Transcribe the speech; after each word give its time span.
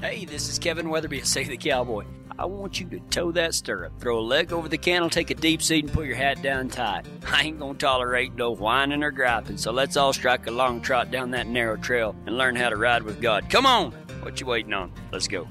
Hey, 0.00 0.24
this 0.24 0.48
is 0.48 0.60
Kevin 0.60 0.90
Weatherby, 0.90 1.22
say 1.22 1.42
the 1.42 1.56
cowboy. 1.56 2.04
I 2.38 2.44
want 2.44 2.78
you 2.78 2.86
to 2.90 3.00
toe 3.10 3.32
that 3.32 3.52
stirrup, 3.52 3.98
throw 3.98 4.20
a 4.20 4.22
leg 4.22 4.52
over 4.52 4.68
the 4.68 4.78
cantle, 4.78 5.10
take 5.10 5.30
a 5.30 5.34
deep 5.34 5.60
seat, 5.60 5.86
and 5.86 5.92
put 5.92 6.06
your 6.06 6.14
hat 6.14 6.40
down 6.40 6.68
tight. 6.68 7.04
I 7.26 7.42
ain't 7.42 7.58
gonna 7.58 7.74
tolerate 7.74 8.32
no 8.36 8.52
whining 8.52 9.02
or 9.02 9.10
griping, 9.10 9.56
so 9.56 9.72
let's 9.72 9.96
all 9.96 10.12
strike 10.12 10.46
a 10.46 10.52
long 10.52 10.80
trot 10.80 11.10
down 11.10 11.32
that 11.32 11.48
narrow 11.48 11.76
trail 11.76 12.14
and 12.26 12.38
learn 12.38 12.54
how 12.54 12.68
to 12.68 12.76
ride 12.76 13.02
with 13.02 13.20
God. 13.20 13.50
Come 13.50 13.66
on! 13.66 13.90
What 14.22 14.40
you 14.40 14.46
waiting 14.46 14.72
on? 14.72 14.92
Let's 15.10 15.26
go. 15.26 15.48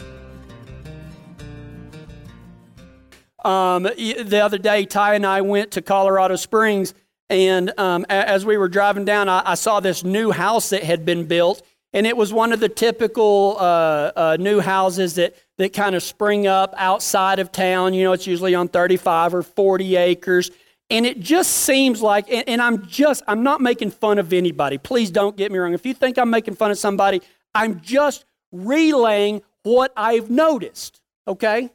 Um, 3.43 3.83
the 3.83 4.39
other 4.41 4.57
day, 4.57 4.85
Ty 4.85 5.15
and 5.15 5.25
I 5.25 5.41
went 5.41 5.71
to 5.71 5.81
Colorado 5.81 6.37
Springs, 6.37 6.93
and 7.29 7.77
um, 7.77 8.05
as 8.07 8.45
we 8.45 8.55
were 8.55 8.69
driving 8.69 9.03
down, 9.03 9.27
I, 9.27 9.41
I 9.45 9.55
saw 9.55 9.81
this 9.81 10.05
new 10.05 10.31
house 10.31 10.69
that 10.69 10.83
had 10.83 11.03
been 11.03 11.25
built 11.25 11.61
and 11.93 12.05
it 12.05 12.15
was 12.15 12.33
one 12.33 12.51
of 12.51 12.59
the 12.59 12.69
typical 12.69 13.57
uh, 13.59 14.11
uh, 14.15 14.37
new 14.39 14.59
houses 14.59 15.15
that, 15.15 15.35
that 15.57 15.73
kind 15.73 15.95
of 15.95 16.03
spring 16.03 16.45
up 16.45 16.73
outside 16.77 17.39
of 17.39 17.51
town. 17.51 17.93
You 17.93 18.03
know, 18.03 18.11
it's 18.11 18.27
usually 18.27 18.55
on 18.55 18.67
35 18.67 19.33
or 19.33 19.43
40 19.43 19.95
acres. 19.95 20.51
And 20.89 21.05
it 21.05 21.19
just 21.19 21.51
seems 21.51 22.01
like, 22.01 22.29
and, 22.29 22.47
and 22.47 22.61
I'm 22.61 22.87
just, 22.87 23.23
I'm 23.27 23.43
not 23.43 23.61
making 23.61 23.91
fun 23.91 24.19
of 24.19 24.31
anybody. 24.33 24.77
Please 24.77 25.11
don't 25.11 25.35
get 25.35 25.51
me 25.51 25.57
wrong. 25.57 25.73
If 25.73 25.85
you 25.85 25.93
think 25.93 26.17
I'm 26.17 26.29
making 26.29 26.55
fun 26.55 26.71
of 26.71 26.77
somebody, 26.77 27.21
I'm 27.55 27.81
just 27.81 28.25
relaying 28.51 29.41
what 29.63 29.91
I've 29.97 30.29
noticed, 30.29 31.01
okay? 31.27 31.69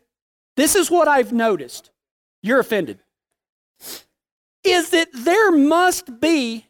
This 0.57 0.77
is 0.77 0.91
what 0.91 1.09
I've 1.09 1.33
noticed. 1.33 1.91
You're 2.43 2.61
offended. 2.61 3.01
Is 4.65 4.91
that 4.91 5.09
there 5.13 5.51
must 5.51 6.21
be 6.21 6.67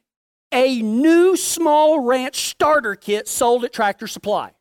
a 0.52 0.82
new 0.82 1.36
small 1.36 2.00
ranch 2.00 2.50
starter 2.50 2.94
kit 2.94 3.26
sold 3.26 3.64
at 3.64 3.72
Tractor 3.72 4.06
Supply. 4.06 4.52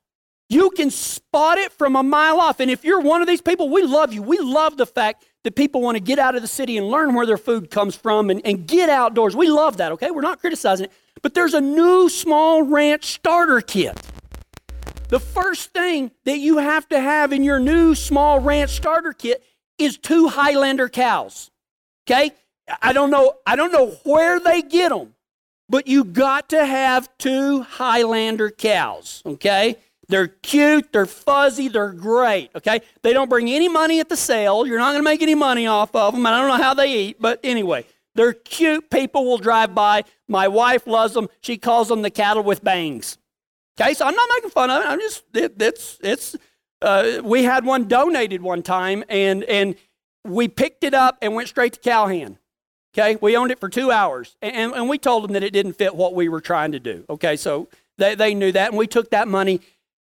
You 0.49 0.69
can 0.71 0.89
spot 0.89 1.57
it 1.57 1.71
from 1.71 1.95
a 1.95 2.03
mile 2.03 2.39
off. 2.39 2.59
And 2.59 2.69
if 2.69 2.83
you're 2.83 2.99
one 2.99 3.21
of 3.21 3.27
these 3.27 3.41
people, 3.41 3.69
we 3.69 3.83
love 3.83 4.13
you. 4.13 4.21
We 4.21 4.39
love 4.39 4.77
the 4.77 4.85
fact 4.85 5.23
that 5.43 5.55
people 5.55 5.81
want 5.81 5.95
to 5.95 6.03
get 6.03 6.19
out 6.19 6.35
of 6.35 6.41
the 6.41 6.47
city 6.47 6.77
and 6.77 6.87
learn 6.89 7.13
where 7.13 7.25
their 7.25 7.37
food 7.37 7.71
comes 7.71 7.95
from 7.95 8.29
and, 8.29 8.41
and 8.43 8.67
get 8.67 8.89
outdoors. 8.89 9.35
We 9.35 9.49
love 9.49 9.77
that, 9.77 9.93
okay? 9.93 10.11
We're 10.11 10.21
not 10.21 10.39
criticizing 10.39 10.85
it. 10.85 10.91
But 11.21 11.33
there's 11.33 11.53
a 11.53 11.61
new 11.61 12.09
small 12.09 12.63
ranch 12.63 13.05
starter 13.05 13.61
kit. 13.61 13.97
The 15.07 15.19
first 15.19 15.71
thing 15.71 16.11
that 16.25 16.39
you 16.39 16.57
have 16.57 16.87
to 16.89 16.99
have 16.99 17.31
in 17.33 17.43
your 17.43 17.59
new 17.59 17.95
small 17.95 18.39
ranch 18.39 18.71
starter 18.71 19.13
kit 19.13 19.43
is 19.77 19.97
two 19.97 20.29
Highlander 20.29 20.89
cows. 20.89 21.49
Okay? 22.05 22.31
I 22.81 22.93
don't 22.93 23.09
know 23.09 23.33
I 23.45 23.55
don't 23.55 23.71
know 23.71 23.91
where 24.03 24.39
they 24.39 24.61
get 24.61 24.89
them 24.89 25.13
but 25.71 25.87
you 25.87 26.03
got 26.03 26.49
to 26.49 26.65
have 26.65 27.09
two 27.17 27.61
Highlander 27.61 28.51
cows, 28.51 29.23
okay? 29.25 29.77
They're 30.09 30.27
cute, 30.27 30.91
they're 30.91 31.05
fuzzy, 31.05 31.69
they're 31.69 31.93
great, 31.93 32.51
okay? 32.53 32.81
They 33.03 33.13
don't 33.13 33.29
bring 33.29 33.49
any 33.49 33.69
money 33.69 34.01
at 34.01 34.09
the 34.09 34.17
sale. 34.17 34.67
You're 34.67 34.79
not 34.79 34.91
going 34.91 34.99
to 34.99 35.09
make 35.09 35.21
any 35.21 35.33
money 35.33 35.67
off 35.67 35.95
of 35.95 36.13
them. 36.13 36.25
I 36.25 36.37
don't 36.37 36.49
know 36.49 36.61
how 36.61 36.73
they 36.73 36.93
eat, 36.93 37.21
but 37.21 37.39
anyway, 37.41 37.85
they're 38.15 38.33
cute. 38.33 38.89
People 38.89 39.23
will 39.23 39.37
drive 39.37 39.73
by. 39.73 40.03
My 40.27 40.49
wife 40.49 40.85
loves 40.85 41.13
them. 41.13 41.29
She 41.39 41.57
calls 41.57 41.87
them 41.87 42.01
the 42.01 42.11
cattle 42.11 42.43
with 42.43 42.61
bangs. 42.61 43.17
Okay, 43.79 43.93
so 43.93 44.05
I'm 44.05 44.13
not 44.13 44.27
making 44.35 44.49
fun 44.49 44.69
of 44.69 44.83
it. 44.83 44.87
I'm 44.89 44.99
just, 44.99 45.23
it, 45.33 45.53
it's, 45.57 45.97
it's, 46.03 46.35
uh, 46.81 47.21
we 47.23 47.43
had 47.43 47.63
one 47.63 47.87
donated 47.87 48.41
one 48.41 48.61
time, 48.61 49.05
and, 49.07 49.45
and 49.45 49.75
we 50.25 50.49
picked 50.49 50.83
it 50.83 50.93
up 50.93 51.17
and 51.21 51.33
went 51.33 51.47
straight 51.47 51.71
to 51.73 51.79
Cowhand. 51.79 52.37
Okay, 52.93 53.17
we 53.21 53.37
owned 53.37 53.51
it 53.51 53.59
for 53.59 53.69
two 53.69 53.89
hours, 53.89 54.35
and, 54.41 54.73
and 54.73 54.89
we 54.89 54.97
told 54.97 55.23
them 55.23 55.31
that 55.33 55.43
it 55.43 55.51
didn't 55.51 55.73
fit 55.73 55.95
what 55.95 56.13
we 56.13 56.27
were 56.27 56.41
trying 56.41 56.73
to 56.73 56.79
do. 56.79 57.05
Okay, 57.09 57.37
so 57.37 57.69
they, 57.97 58.15
they 58.15 58.33
knew 58.33 58.51
that, 58.51 58.69
and 58.69 58.77
we 58.77 58.87
took 58.87 59.11
that 59.11 59.29
money 59.29 59.61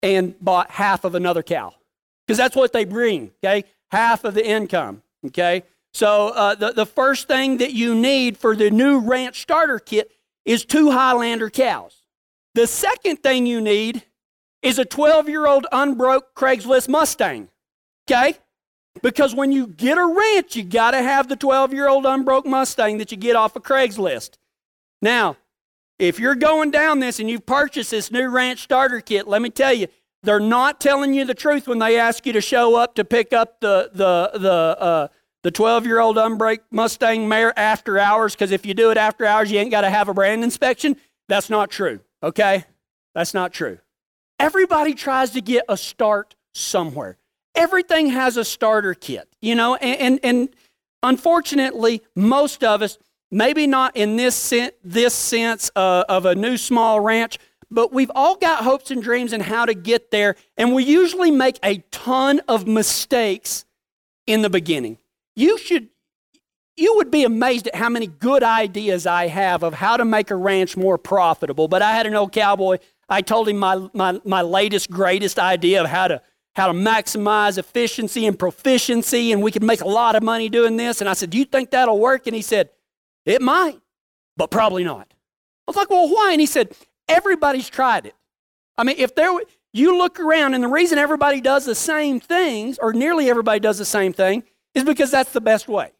and 0.01 0.39
bought 0.41 0.71
half 0.71 1.05
of 1.05 1.17
another 1.17 1.43
cow 1.43 1.75
because 2.27 2.39
that's 2.39 2.55
what 2.55 2.73
they 2.73 2.85
bring. 2.85 3.33
Okay, 3.45 3.65
half 3.91 4.25
of 4.25 4.35
the 4.35 4.47
income. 4.47 5.03
Okay, 5.27 5.65
so 5.93 6.29
uh, 6.29 6.55
the, 6.55 6.73
the 6.73 6.87
first 6.87 7.27
thing 7.27 7.57
that 7.59 7.73
you 7.73 7.95
need 7.97 8.39
for 8.39 8.55
the 8.55 8.71
new 8.71 9.01
ranch 9.01 9.41
starter 9.43 9.81
kit 9.81 10.13
is 10.45 10.65
two 10.65 10.93
Highlander 10.93 11.51
cows. 11.51 12.03
The 12.55 12.67
second 12.67 13.23
thing 13.23 13.47
you 13.47 13.61
need 13.61 14.05
is 14.63 14.79
a 14.79 14.85
12 14.85 15.29
year 15.29 15.47
old 15.47 15.67
unbroke 15.73 16.35
Craigslist 16.35 16.89
Mustang. 16.89 17.49
Okay? 18.09 18.37
Because 19.03 19.35
when 19.35 19.53
you 19.53 19.67
get 19.67 19.99
a 19.99 20.07
ranch, 20.07 20.57
you 20.57 20.65
got 20.65 20.93
to 20.93 21.03
have 21.03 21.29
the 21.29 21.37
12 21.37 21.73
year 21.73 21.89
old 21.89 22.07
unbroke 22.07 22.47
Mustang 22.47 22.99
that 22.99 23.11
you 23.11 23.17
get 23.17 23.37
off 23.37 23.57
of 23.57 23.63
Craigslist. 23.63 24.39
Now, 25.01 25.37
if 25.99 26.19
you're 26.21 26.35
going 26.35 26.71
down 26.71 27.01
this 27.01 27.19
and 27.19 27.29
you've 27.29 27.47
purchased 27.47 27.91
this 27.91 28.11
new 28.11 28.29
ranch 28.29 28.63
starter 28.63 29.01
kit, 29.01 29.27
let 29.27 29.43
me 29.43 29.51
tell 29.51 29.73
you, 29.73 29.89
they're 30.23 30.41
not 30.41 30.81
telling 30.81 31.15
you 31.15 31.25
the 31.25 31.35
truth 31.35 31.69
when 31.69 31.79
they 31.79 31.99
ask 31.99 32.27
you 32.27 32.33
to 32.33 32.41
show 32.41 32.75
up 32.77 32.95
to 32.97 33.05
pick 33.05 33.33
up 33.33 33.61
the 33.61 33.91
the 33.93 34.39
the 34.39 34.53
uh, 34.53 35.09
the 35.43 35.51
12 35.51 35.87
year 35.87 36.01
old 36.01 36.19
unbroke 36.19 36.61
Mustang 36.71 37.29
mare 37.29 37.57
after 37.59 37.99
hours. 37.99 38.35
Because 38.35 38.51
if 38.51 38.67
you 38.67 38.75
do 38.75 38.91
it 38.91 38.97
after 38.97 39.25
hours, 39.25 39.51
you 39.51 39.59
ain't 39.59 39.71
got 39.71 39.83
to 39.83 39.91
have 39.91 40.09
a 40.09 40.15
brand 40.15 40.43
inspection. 40.43 40.97
That's 41.29 41.51
not 41.51 41.71
true. 41.71 42.01
Okay, 42.23 42.65
that's 43.15 43.35
not 43.35 43.53
true. 43.53 43.79
Everybody 44.41 44.95
tries 44.95 45.31
to 45.31 45.41
get 45.41 45.65
a 45.69 45.77
start 45.77 46.35
somewhere 46.53 47.19
everything 47.59 48.07
has 48.09 48.37
a 48.37 48.45
starter 48.45 48.95
kit, 48.95 49.29
you 49.43 49.55
know, 49.55 49.75
and, 49.75 50.01
and, 50.01 50.21
and 50.23 50.49
unfortunately, 51.03 52.01
most 52.15 52.63
of 52.63 52.83
us, 52.83 52.99
maybe 53.31 53.67
not 53.67 53.97
in 53.97 54.17
this, 54.17 54.37
sen- 54.37 54.71
this 54.85 55.13
sense 55.13 55.71
uh, 55.75 56.05
of 56.09 56.25
a 56.25 56.35
new 56.35 56.57
small 56.57 57.01
ranch, 57.01 57.39
but 57.71 57.93
we've 57.93 58.13
all 58.15 58.37
got 58.37 58.65
hopes 58.65 58.91
and 58.91 59.03
dreams 59.03 59.33
and 59.33 59.43
how 59.43 59.67
to 59.67 59.75
get 59.75 60.11
there, 60.11 60.37
and 60.57 60.73
we 60.73 60.85
usually 60.85 61.31
make 61.31 61.59
a 61.63 61.79
ton 61.91 62.41
of 62.49 62.67
mistakes 62.67 63.67
in 64.27 64.43
the 64.43 64.51
beginning. 64.51 64.97
You 65.35 65.59
should, 65.59 65.89
you 66.77 66.95
would 66.97 67.11
be 67.11 67.25
amazed 67.25 67.67
at 67.67 67.75
how 67.75 67.89
many 67.89 68.07
good 68.07 68.43
ideas 68.43 69.07
I 69.07 69.27
have 69.27 69.63
of 69.63 69.75
how 69.75 69.97
to 69.97 70.05
make 70.05 70.31
a 70.31 70.37
ranch 70.37 70.77
more 70.77 70.97
profitable. 70.97 71.67
But 71.67 71.83
I 71.83 71.93
had 71.93 72.07
an 72.07 72.15
old 72.15 72.33
cowboy, 72.33 72.79
I 73.09 73.21
told 73.21 73.49
him 73.49 73.59
my, 73.59 73.89
my, 73.93 74.21
my 74.25 74.43
latest, 74.43 74.91
greatest 74.91 75.39
idea 75.39 75.83
of 75.83 75.89
how 75.89 76.09
to 76.09 76.23
how 76.57 76.67
to 76.67 76.73
maximize 76.73 77.59
efficiency 77.59 78.27
and 78.27 78.39
proficiency, 78.39 79.33
and 79.33 79.43
we 79.43 79.53
could 79.53 79.63
make 79.63 79.81
a 79.81 79.89
lot 79.89 80.17
of 80.17 80.23
money 80.23 80.49
doing 80.49 80.77
this. 80.77 81.01
And 81.01 81.09
I 81.09 81.13
said, 81.13 81.31
Do 81.31 81.39
you 81.39 81.45
think 81.45 81.71
that'll 81.71 81.99
work? 81.99 82.27
And 82.27 82.35
he 82.35 82.43
said, 82.43 82.71
It 83.25 83.41
might, 83.41 83.81
but 84.37 84.51
probably 84.51 84.85
not. 84.85 85.07
I 85.11 85.71
was 85.71 85.77
like, 85.77 85.91
Well, 85.91 86.09
why? 86.09 86.33
And 86.33 86.41
he 86.41 86.47
said, 86.47 86.75
Everybody's 87.09 87.69
tried 87.69 88.07
it. 88.07 88.15
I 88.77 88.85
mean, 88.85 88.97
if 88.99 89.15
there, 89.15 89.31
you 89.73 89.97
look 89.97 90.21
around, 90.21 90.55
and 90.55 90.63
the 90.63 90.69
reason 90.69 90.99
everybody 90.99 91.41
does 91.41 91.65
the 91.65 91.75
same 91.75 92.21
things, 92.21 92.79
or 92.79 92.93
nearly 92.93 93.31
everybody 93.31 93.61
does 93.61 93.79
the 93.79 93.85
same 93.85 94.13
thing, 94.13 94.43
is 94.75 94.85
because 94.85 95.11
that's 95.11 95.33
the 95.33 95.41
best 95.41 95.69
way. 95.69 95.93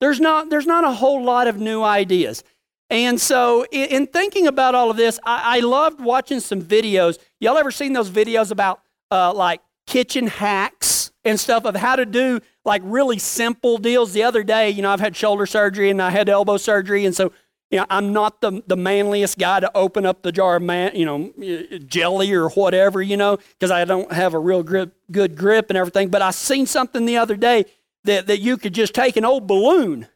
There's 0.00 0.20
not, 0.20 0.50
there's 0.50 0.66
not 0.66 0.84
a 0.84 0.92
whole 0.92 1.22
lot 1.22 1.48
of 1.48 1.58
new 1.58 1.82
ideas. 1.82 2.44
And 2.90 3.20
so, 3.20 3.64
in, 3.72 3.88
in 3.88 4.06
thinking 4.06 4.46
about 4.46 4.74
all 4.74 4.90
of 4.90 4.96
this, 4.96 5.18
I, 5.24 5.56
I, 5.56 5.60
loved 5.60 6.00
watching 6.00 6.38
some 6.38 6.62
videos. 6.62 7.18
Y'all 7.40 7.58
ever 7.58 7.72
seen 7.72 7.92
those 7.92 8.10
videos 8.10 8.52
about 8.52 8.80
uh, 9.10 9.32
like 9.32 9.60
kitchen 9.86 10.26
hacks 10.26 11.12
and 11.24 11.38
stuff 11.38 11.64
of 11.64 11.76
how 11.76 11.96
to 11.96 12.06
do 12.06 12.40
like 12.64 12.82
really 12.84 13.18
simple 13.18 13.78
deals. 13.78 14.12
The 14.12 14.22
other 14.22 14.42
day, 14.42 14.70
you 14.70 14.82
know, 14.82 14.90
I've 14.90 15.00
had 15.00 15.16
shoulder 15.16 15.46
surgery 15.46 15.90
and 15.90 16.00
I 16.00 16.10
had 16.10 16.28
elbow 16.28 16.56
surgery, 16.56 17.04
and 17.04 17.14
so 17.14 17.32
you 17.70 17.78
know, 17.78 17.86
I'm 17.90 18.12
not 18.12 18.40
the, 18.40 18.62
the 18.66 18.76
manliest 18.76 19.38
guy 19.38 19.60
to 19.60 19.76
open 19.76 20.06
up 20.06 20.22
the 20.22 20.30
jar 20.30 20.56
of 20.56 20.62
man, 20.62 20.92
you 20.94 21.04
know, 21.04 21.32
jelly 21.86 22.32
or 22.32 22.48
whatever, 22.50 23.02
you 23.02 23.16
know, 23.16 23.38
because 23.58 23.72
I 23.72 23.84
don't 23.84 24.12
have 24.12 24.34
a 24.34 24.38
real 24.38 24.62
grip, 24.62 24.94
good 25.10 25.36
grip 25.36 25.66
and 25.68 25.76
everything. 25.76 26.08
But 26.08 26.22
I 26.22 26.30
seen 26.30 26.66
something 26.66 27.06
the 27.06 27.16
other 27.16 27.36
day 27.36 27.64
that, 28.04 28.28
that 28.28 28.38
you 28.38 28.56
could 28.56 28.72
just 28.72 28.94
take 28.94 29.16
an 29.16 29.24
old 29.24 29.48
balloon 29.48 30.06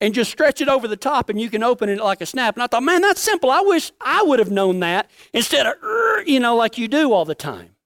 and 0.00 0.12
just 0.12 0.30
stretch 0.30 0.60
it 0.60 0.68
over 0.68 0.88
the 0.88 0.96
top 0.96 1.28
and 1.28 1.40
you 1.40 1.50
can 1.50 1.62
open 1.62 1.88
it 1.88 1.98
like 1.98 2.20
a 2.20 2.26
snap. 2.26 2.56
And 2.56 2.64
I 2.64 2.66
thought, 2.66 2.82
man, 2.82 3.02
that's 3.02 3.20
simple. 3.20 3.50
I 3.50 3.60
wish 3.60 3.92
I 4.00 4.22
would 4.24 4.40
have 4.40 4.50
known 4.50 4.80
that 4.80 5.08
instead 5.32 5.66
of, 5.66 5.74
you 6.26 6.40
know, 6.40 6.56
like 6.56 6.78
you 6.78 6.88
do 6.88 7.12
all 7.12 7.24
the 7.24 7.34
time. 7.34 7.76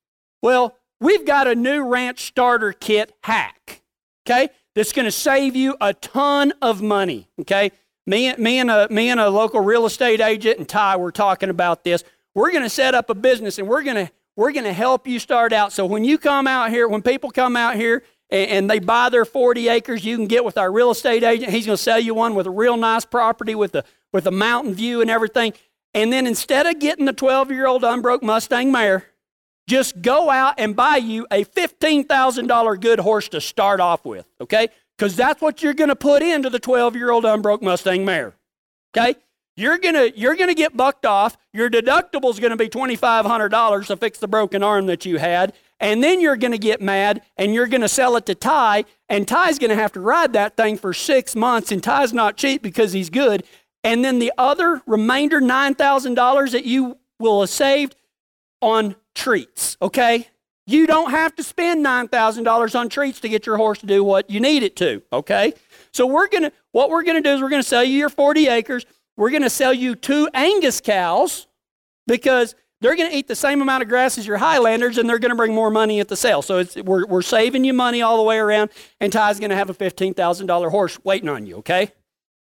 Well, 0.41 0.78
we've 1.02 1.26
got 1.26 1.46
a 1.46 1.54
new 1.54 1.84
ranch 1.84 2.25
starter 2.26 2.72
kit 2.72 3.12
hack, 3.22 3.82
okay, 4.25 4.49
that's 4.75 4.93
going 4.93 5.04
to 5.04 5.12
save 5.12 5.54
you 5.54 5.76
a 5.81 5.93
ton 5.93 6.52
of 6.62 6.81
money, 6.81 7.28
okay? 7.40 7.72
Me, 8.06 8.34
me, 8.37 8.58
and 8.58 8.70
a, 8.70 8.88
me 8.88 9.10
and 9.10 9.20
a 9.20 9.28
local 9.28 9.60
real 9.60 9.84
estate 9.84 10.20
agent 10.20 10.58
and 10.58 10.69
Ty 10.69 10.96
were 10.96 11.12
talking 11.12 11.50
about 11.50 11.84
this. 11.84 12.02
We're 12.34 12.50
going 12.50 12.62
to 12.62 12.70
set 12.70 12.94
up 12.94 13.10
a 13.10 13.14
business 13.14 13.58
and 13.58 13.69
we're 13.69 13.82
going 13.82 14.06
to 14.06 14.12
we're 14.34 14.52
going 14.52 14.64
to 14.64 14.72
help 14.72 15.06
you 15.06 15.19
start 15.19 15.52
out. 15.52 15.75
So 15.75 15.84
when 15.84 16.04
you 16.04 16.16
come 16.16 16.46
out 16.46 16.70
here, 16.70 16.88
when 16.88 17.02
people 17.02 17.31
come 17.31 17.54
out 17.54 17.76
here 17.76 18.02
and, 18.31 18.50
and, 18.50 18.70
they 18.70 18.78
buy 18.78 19.10
their 19.10 19.26
40 19.26 19.69
acres, 19.69 20.06
you 20.06 20.16
can 20.16 20.26
get 20.26 20.43
with 20.43 20.56
our 20.56 20.72
real 20.72 20.90
estate 20.90 21.22
agent. 21.22 21.52
He's 21.52 21.66
going 21.66 21.76
to 21.76 21.82
sell 21.82 22.00
you 22.00 22.14
one 22.14 22.34
with 22.34 22.46
a 22.46 22.50
real 22.50 22.78
nice 22.78 23.04
property 23.04 23.54
with 23.54 23.75
a 23.75 23.84
with 24.10 24.26
a 24.26 24.31
mountain 24.31 24.72
view 24.72 25.02
and 25.02 25.10
everything. 25.10 25.52
And 25.93 26.10
then 26.10 26.26
instead 26.26 26.66
of 26.66 26.78
getting 26.78 27.04
the 27.04 27.12
12 27.12 27.50
year 27.50 27.66
old 27.66 27.84
unbroke 27.84 28.22
Mustang 28.22 28.72
mare, 28.72 29.12
just 29.69 30.03
go 30.03 30.31
out 30.31 30.55
and 30.59 30.75
buy 30.75 30.97
you 30.97 31.26
a 31.31 31.44
$15,000 31.44 32.81
good 32.81 33.00
horse 33.00 33.29
to 33.29 33.41
start 33.41 33.81
off 33.81 34.05
with, 34.05 34.26
okay? 34.41 34.69
Because 34.97 35.17
that's 35.17 35.41
what 35.41 35.62
you're 35.62 35.75
going 35.75 35.88
to 35.88 35.97
put 35.97 36.23
into 36.23 36.50
the 36.50 36.59
12 36.59 36.97
year 36.97 37.11
old 37.11 37.25
unbroke 37.25 37.62
Mustang 37.62 38.05
mare, 38.05 38.35
okay? 38.97 39.17
You're 39.55 39.76
gonna 39.76 40.11
you're 40.14 40.35
gonna 40.35 40.55
get 40.55 40.75
bucked 40.75 41.05
off. 41.05 41.37
Your 41.53 41.69
deductible 41.69 42.31
is 42.31 42.56
be 42.56 42.69
twenty 42.70 42.97
five 42.97 43.26
hundred 43.26 43.50
dollars 43.50 43.88
to 43.88 43.99
fix 43.99 44.19
the 44.19 44.26
broken 44.26 44.62
arm 44.62 44.87
that 44.87 45.05
you 45.05 45.19
had, 45.19 45.53
and 45.82 46.03
then 46.03 46.20
you're 46.20 46.37
going 46.37 46.53
to 46.53 46.59
get 46.59 46.81
mad 46.81 47.23
and 47.37 47.53
you're 47.53 47.67
going 47.67 47.82
to 47.82 47.88
sell 47.88 48.17
it 48.17 48.25
to 48.26 48.35
Ty, 48.37 48.85
and 49.09 49.26
Ty's 49.26 49.59
going 49.59 49.70
to 49.70 49.76
have 49.76 49.93
to 49.93 50.00
ride 50.00 50.32
that 50.32 50.56
thing 50.56 50.79
for 50.79 50.94
six 50.94 51.35
months, 51.35 51.73
and 51.73 51.82
Ty's 51.82 52.12
not 52.12 52.37
cheap 52.37 52.62
because 52.62 52.93
he's 52.93 53.11
good. 53.11 53.43
And 53.85 54.05
then 54.05 54.20
the 54.20 54.32
other 54.38 54.81
remainder 54.87 55.41
$9,000 55.41 56.53
that 56.53 56.64
you 56.64 56.99
will 57.19 57.41
have 57.41 57.50
saved 57.50 57.97
on 58.61 58.94
treats, 59.14 59.76
okay? 59.81 60.29
You 60.67 60.87
don't 60.87 61.11
have 61.11 61.35
to 61.37 61.43
spend 61.43 61.85
$9,000 61.85 62.79
on 62.79 62.88
treats 62.88 63.20
to 63.20 63.29
get 63.29 63.47
your 63.47 63.56
horse 63.56 63.79
to 63.81 63.87
do 63.87 64.05
what 64.05 64.31
you 64.31 64.41
need 64.41 64.62
it 64.62 64.76
to, 64.76 65.03
okay? 65.12 65.55
So 65.93 66.06
we're 66.06 66.29
going 66.29 66.44
to 66.44 66.53
what 66.70 66.88
we're 66.88 67.03
going 67.03 67.23
to 67.23 67.29
do 67.29 67.35
is 67.35 67.43
we're 67.43 67.50
going 67.50 67.62
to 67.62 67.69
sell 67.69 67.85
you 67.85 67.99
your 67.99 68.09
40 68.09 68.49
acres. 68.49 68.87
We're 69.17 69.31
going 69.31 69.43
to 69.43 69.50
sell 69.50 69.75
you 69.75 69.94
two 69.94 70.29
Angus 70.32 70.81
cows 70.81 71.47
because 72.06 72.55
they're 72.81 72.97
going 72.97 73.11
to 73.11 73.17
eat 73.17 73.29
the 73.29 73.37
same 73.37 73.61
amount 73.61 73.82
of 73.82 73.88
grass 73.88 74.19
as 74.19 74.26
your 74.26 74.38
Highlanders 74.38 74.99
and 74.99 75.09
they're 75.09 75.19
going 75.19 75.31
to 75.31 75.37
bring 75.37 75.55
more 75.55 75.70
money 75.70 76.00
at 76.00 76.09
the 76.09 76.17
sale. 76.17 76.43
So 76.43 76.64
we're, 76.82 77.06
we're 77.06 77.23
saving 77.23 77.64
you 77.64 77.73
money 77.73 78.03
all 78.03 78.17
the 78.17 78.23
way 78.23 78.38
around, 78.38 78.70
and 79.00 79.12
Ty's 79.12 79.38
going 79.38 79.50
to 79.50 79.56
have 79.56 79.70
a 79.70 79.75
$15,000 79.75 80.70
horse 80.70 80.99
waiting 81.05 81.29
on 81.29 81.47
you, 81.47 81.56
okay? 81.56 81.93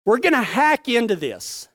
We're 0.06 0.20
going 0.20 0.34
to 0.34 0.42
hack 0.42 0.90
into 0.90 1.16
this. 1.16 1.68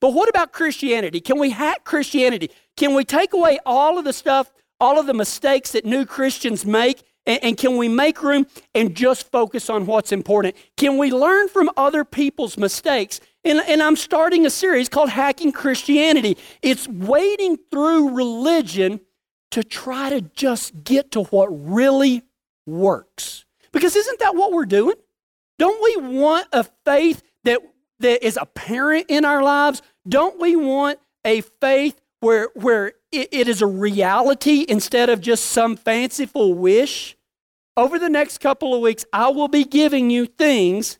But 0.00 0.12
what 0.12 0.28
about 0.28 0.52
Christianity? 0.52 1.20
Can 1.20 1.38
we 1.38 1.50
hack 1.50 1.84
Christianity? 1.84 2.50
Can 2.76 2.94
we 2.94 3.04
take 3.04 3.32
away 3.32 3.58
all 3.64 3.98
of 3.98 4.04
the 4.04 4.12
stuff, 4.12 4.52
all 4.80 4.98
of 4.98 5.06
the 5.06 5.14
mistakes 5.14 5.72
that 5.72 5.84
new 5.84 6.04
Christians 6.04 6.66
make, 6.66 7.02
and, 7.26 7.42
and, 7.42 7.56
can 7.56 7.78
we 7.78 7.88
make 7.88 8.22
room 8.22 8.46
and 8.74 8.94
just 8.94 9.30
focus 9.30 9.70
on 9.70 9.86
what's 9.86 10.12
important? 10.12 10.56
Can 10.76 10.98
we 10.98 11.10
learn 11.10 11.48
from 11.48 11.70
other 11.76 12.04
people's 12.04 12.58
mistakes? 12.58 13.18
And, 13.44 13.60
and 13.66 13.82
I'm 13.82 13.96
starting 13.96 14.44
a 14.44 14.50
series 14.50 14.90
called 14.90 15.08
Hacking 15.08 15.52
Christianity. 15.52 16.36
It's 16.60 16.86
wading 16.86 17.58
through 17.70 18.10
religion 18.10 19.00
to 19.52 19.62
try 19.62 20.10
to 20.10 20.20
just 20.20 20.84
get 20.84 21.12
to 21.12 21.22
what 21.24 21.46
really 21.46 22.22
works. 22.66 23.44
Because 23.72 23.96
isn't 23.96 24.18
that 24.18 24.34
what 24.34 24.52
we're 24.52 24.66
doing? 24.66 24.96
Don't 25.58 25.82
we 25.82 26.18
want 26.18 26.48
a 26.52 26.64
faith 26.84 27.22
that, 27.44 27.60
that 28.00 28.24
is 28.24 28.38
apparent 28.40 29.06
in 29.08 29.24
our 29.24 29.42
lives? 29.42 29.82
Don't 30.08 30.40
we 30.40 30.56
want 30.56 30.98
a 31.24 31.40
faith 31.40 32.00
where, 32.20 32.48
where 32.54 32.92
it, 33.12 33.28
it 33.32 33.48
is 33.48 33.62
a 33.62 33.66
reality 33.66 34.64
instead 34.68 35.08
of 35.08 35.20
just 35.20 35.46
some 35.46 35.76
fanciful 35.76 36.54
wish? 36.54 37.16
Over 37.76 37.98
the 37.98 38.08
next 38.08 38.38
couple 38.38 38.74
of 38.74 38.80
weeks, 38.80 39.04
I 39.12 39.28
will 39.28 39.48
be 39.48 39.64
giving 39.64 40.10
you 40.10 40.26
things 40.26 40.98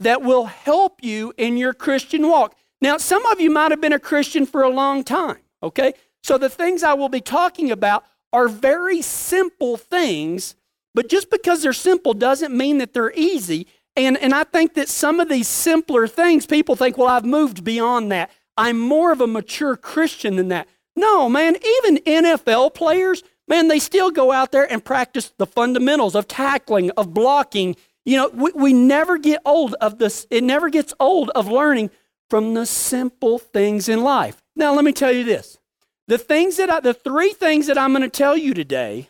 that 0.00 0.22
will 0.22 0.46
help 0.46 1.04
you 1.04 1.32
in 1.36 1.56
your 1.56 1.74
Christian 1.74 2.28
walk. 2.28 2.56
Now, 2.80 2.96
some 2.96 3.24
of 3.26 3.40
you 3.40 3.50
might 3.50 3.70
have 3.70 3.80
been 3.80 3.92
a 3.92 3.98
Christian 3.98 4.46
for 4.46 4.62
a 4.62 4.70
long 4.70 5.04
time, 5.04 5.38
okay? 5.62 5.92
So 6.22 6.38
the 6.38 6.48
things 6.48 6.82
I 6.82 6.94
will 6.94 7.08
be 7.08 7.20
talking 7.20 7.70
about 7.70 8.04
are 8.32 8.48
very 8.48 9.02
simple 9.02 9.76
things, 9.76 10.56
but 10.94 11.08
just 11.08 11.30
because 11.30 11.62
they're 11.62 11.72
simple 11.72 12.14
doesn't 12.14 12.56
mean 12.56 12.78
that 12.78 12.92
they're 12.94 13.12
easy. 13.14 13.66
And, 14.06 14.16
and 14.18 14.34
I 14.34 14.44
think 14.44 14.74
that 14.74 14.88
some 14.88 15.20
of 15.20 15.28
these 15.28 15.48
simpler 15.48 16.06
things, 16.06 16.46
people 16.46 16.76
think, 16.76 16.96
well, 16.96 17.08
I've 17.08 17.24
moved 17.24 17.64
beyond 17.64 18.10
that. 18.12 18.30
I'm 18.56 18.78
more 18.78 19.12
of 19.12 19.20
a 19.20 19.26
mature 19.26 19.76
Christian 19.76 20.36
than 20.36 20.48
that. 20.48 20.68
No, 20.96 21.28
man, 21.28 21.56
even 21.56 21.96
NFL 21.98 22.74
players, 22.74 23.22
man, 23.48 23.68
they 23.68 23.78
still 23.78 24.10
go 24.10 24.32
out 24.32 24.52
there 24.52 24.70
and 24.70 24.84
practice 24.84 25.32
the 25.38 25.46
fundamentals 25.46 26.14
of 26.14 26.28
tackling, 26.28 26.90
of 26.92 27.14
blocking. 27.14 27.76
You 28.04 28.16
know, 28.16 28.28
we, 28.28 28.50
we 28.54 28.72
never 28.72 29.18
get 29.18 29.40
old 29.44 29.74
of 29.74 29.98
this, 29.98 30.26
it 30.30 30.44
never 30.44 30.68
gets 30.68 30.92
old 30.98 31.30
of 31.30 31.48
learning 31.48 31.90
from 32.28 32.54
the 32.54 32.66
simple 32.66 33.38
things 33.38 33.88
in 33.88 34.02
life. 34.02 34.42
Now, 34.56 34.74
let 34.74 34.84
me 34.84 34.92
tell 34.92 35.12
you 35.12 35.24
this. 35.24 35.58
The 36.06 36.18
things 36.18 36.56
that 36.56 36.70
I, 36.70 36.80
the 36.80 36.94
three 36.94 37.32
things 37.32 37.66
that 37.66 37.78
I'm 37.78 37.92
going 37.92 38.02
to 38.02 38.08
tell 38.08 38.36
you 38.36 38.52
today 38.54 39.09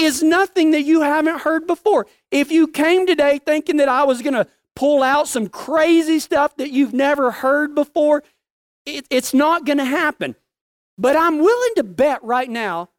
is 0.00 0.22
nothing 0.22 0.70
that 0.72 0.82
you 0.82 1.02
haven't 1.02 1.40
heard 1.40 1.66
before. 1.66 2.06
If 2.30 2.50
you 2.50 2.66
came 2.66 3.06
today 3.06 3.38
thinking 3.38 3.76
that 3.76 3.88
I 3.88 4.04
was 4.04 4.22
going 4.22 4.34
to 4.34 4.46
pull 4.74 5.02
out 5.02 5.28
some 5.28 5.48
crazy 5.48 6.18
stuff 6.18 6.56
that 6.56 6.70
you've 6.70 6.94
never 6.94 7.30
heard 7.30 7.74
before, 7.74 8.22
it, 8.86 9.06
it's 9.10 9.34
not 9.34 9.66
going 9.66 9.78
to 9.78 9.84
happen. 9.84 10.36
But 10.96 11.16
I'm 11.16 11.38
willing 11.38 11.74
to 11.76 11.82
bet 11.82 12.22
right 12.24 12.48
now, 12.48 12.90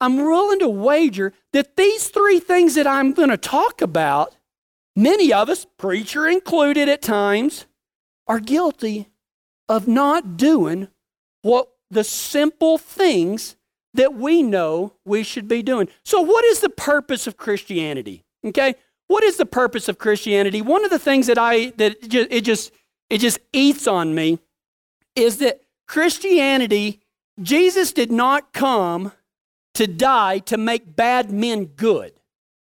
I'm 0.00 0.16
willing 0.16 0.58
to 0.60 0.68
wager 0.68 1.32
that 1.52 1.76
these 1.76 2.08
three 2.08 2.40
things 2.40 2.74
that 2.74 2.86
I'm 2.86 3.12
going 3.12 3.30
to 3.30 3.36
talk 3.36 3.80
about, 3.80 4.34
many 4.96 5.32
of 5.32 5.48
us, 5.48 5.66
preacher 5.78 6.26
included 6.26 6.88
at 6.88 7.02
times, 7.02 7.66
are 8.26 8.40
guilty 8.40 9.08
of 9.68 9.88
not 9.88 10.36
doing 10.36 10.88
what 11.42 11.68
the 11.90 12.04
simple 12.04 12.78
things 12.78 13.56
that 13.94 14.14
we 14.14 14.42
know 14.42 14.94
we 15.04 15.22
should 15.22 15.48
be 15.48 15.62
doing. 15.62 15.88
So, 16.04 16.20
what 16.20 16.44
is 16.44 16.60
the 16.60 16.68
purpose 16.68 17.26
of 17.26 17.36
Christianity? 17.36 18.24
Okay, 18.44 18.74
what 19.06 19.24
is 19.24 19.36
the 19.36 19.46
purpose 19.46 19.88
of 19.88 19.98
Christianity? 19.98 20.60
One 20.60 20.84
of 20.84 20.90
the 20.90 20.98
things 20.98 21.26
that 21.28 21.38
I 21.38 21.70
that 21.76 21.96
it 22.02 22.42
just 22.42 22.72
it 23.08 23.18
just 23.18 23.38
eats 23.52 23.86
on 23.86 24.14
me 24.14 24.38
is 25.14 25.38
that 25.38 25.60
Christianity, 25.86 27.00
Jesus 27.40 27.92
did 27.92 28.10
not 28.10 28.52
come 28.52 29.12
to 29.74 29.86
die 29.86 30.38
to 30.38 30.56
make 30.56 30.96
bad 30.96 31.30
men 31.30 31.66
good. 31.66 32.12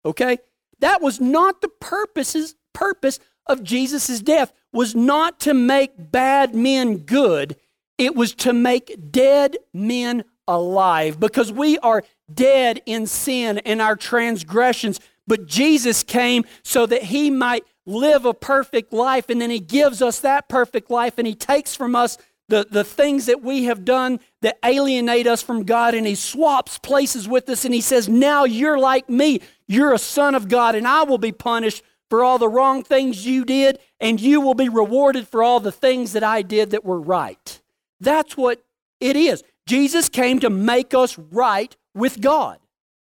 Okay? 0.06 0.38
That 0.80 1.02
was 1.02 1.22
not 1.22 1.62
the 1.62 1.68
purposes, 1.68 2.56
purpose 2.74 3.20
of 3.46 3.64
Jesus' 3.64 4.20
death, 4.22 4.54
was 4.72 4.96
not 4.96 5.40
to 5.42 5.54
make 5.54 6.12
bad 6.12 6.56
men 6.56 6.98
good. 6.98 7.56
It 7.98 8.16
was 8.16 8.34
to 8.36 8.54
make 8.54 9.12
dead 9.12 9.58
men 9.74 10.24
alive 10.48 11.20
because 11.20 11.52
we 11.52 11.78
are 11.80 12.04
dead 12.34 12.82
in 12.86 13.08
sin 13.08 13.60
and 13.60 13.82
our 13.82 13.96
transgressions. 13.96 15.00
But 15.26 15.46
Jesus 15.46 16.04
came 16.04 16.44
so 16.64 16.86
that 16.86 17.04
he 17.04 17.30
might 17.30 17.64
live 17.86 18.26
a 18.26 18.34
perfect 18.34 18.94
life, 18.94 19.30
and 19.30 19.42
then 19.42 19.50
he 19.50 19.60
gives 19.60 20.02
us 20.02 20.20
that 20.22 20.48
perfect 20.48 20.90
life, 20.90 21.18
and 21.18 21.28
he 21.28 21.36
takes 21.36 21.76
from 21.76 21.96
us 21.96 22.18
the, 22.50 22.68
the 22.70 22.84
things 22.84 23.26
that 23.28 23.42
we 23.42 23.66
have 23.66 23.86
done 23.86 24.20
that 24.42 24.58
alienate 24.64 25.28
us 25.28 25.42
from 25.42 25.64
God, 25.64 25.94
and 25.94 26.06
He 26.06 26.16
swaps 26.16 26.78
places 26.78 27.28
with 27.28 27.50
us, 27.50 27.66
and 27.66 27.74
He 27.74 27.82
says, 27.82 28.10
Now 28.10 28.44
you're 28.44 28.78
like 28.78 29.10
me. 29.10 29.40
You're 29.68 29.94
a 29.94 30.00
son 30.00 30.36
of 30.36 30.50
God, 30.50 30.76
and 30.76 30.88
I 30.88 31.04
will 31.04 31.18
be 31.18 31.32
punished 31.32 31.84
for 32.10 32.24
all 32.24 32.38
the 32.38 32.50
wrong 32.50 32.84
things 32.84 33.26
you 33.26 33.46
did, 33.46 33.80
and 34.00 34.20
you 34.20 34.42
will 34.42 34.54
be 34.54 34.70
rewarded 34.70 35.28
for 35.28 35.42
all 35.42 35.60
the 35.60 35.72
things 35.72 36.14
that 36.14 36.24
I 36.24 36.42
did 36.42 36.72
that 36.72 36.86
were 36.86 37.00
right. 37.00 37.62
That's 38.00 38.36
what 38.38 38.64
it 39.00 39.16
is. 39.16 39.44
Jesus 39.66 40.10
came 40.10 40.40
to 40.40 40.50
make 40.50 40.94
us 40.94 41.18
right 41.18 41.76
with 41.96 42.22
God. 42.22 42.60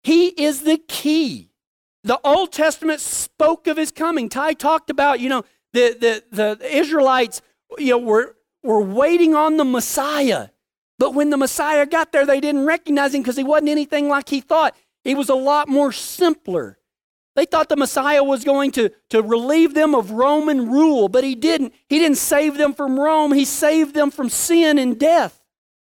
He 0.03 0.27
is 0.29 0.61
the 0.61 0.77
key. 0.77 1.51
The 2.03 2.19
Old 2.23 2.51
Testament 2.51 3.01
spoke 3.01 3.67
of 3.67 3.77
his 3.77 3.91
coming. 3.91 4.29
Ty 4.29 4.53
talked 4.53 4.89
about, 4.89 5.19
you 5.19 5.29
know, 5.29 5.43
the, 5.73 6.23
the, 6.31 6.57
the 6.57 6.77
Israelites, 6.77 7.41
you 7.77 7.91
know, 7.91 7.97
were 7.99 8.35
were 8.63 8.81
waiting 8.81 9.35
on 9.35 9.57
the 9.57 9.65
Messiah. 9.65 10.49
But 10.97 11.13
when 11.13 11.29
the 11.29 11.37
Messiah 11.37 11.85
got 11.85 12.11
there, 12.11 12.25
they 12.25 12.41
didn't 12.41 12.65
recognize 12.65 13.13
him 13.13 13.21
because 13.21 13.37
he 13.37 13.43
wasn't 13.43 13.69
anything 13.69 14.09
like 14.09 14.29
he 14.29 14.41
thought. 14.41 14.75
He 15.03 15.15
was 15.15 15.29
a 15.29 15.35
lot 15.35 15.69
more 15.69 15.91
simpler. 15.91 16.77
They 17.35 17.45
thought 17.45 17.69
the 17.69 17.77
Messiah 17.77 18.23
was 18.23 18.43
going 18.43 18.71
to, 18.71 18.91
to 19.11 19.21
relieve 19.21 19.73
them 19.73 19.95
of 19.95 20.11
Roman 20.11 20.69
rule, 20.69 21.07
but 21.07 21.23
he 21.23 21.35
didn't. 21.35 21.73
He 21.87 21.99
didn't 21.99 22.17
save 22.17 22.57
them 22.57 22.73
from 22.73 22.99
Rome, 22.99 23.31
he 23.31 23.45
saved 23.45 23.95
them 23.95 24.11
from 24.11 24.29
sin 24.29 24.77
and 24.77 24.99
death. 24.99 25.38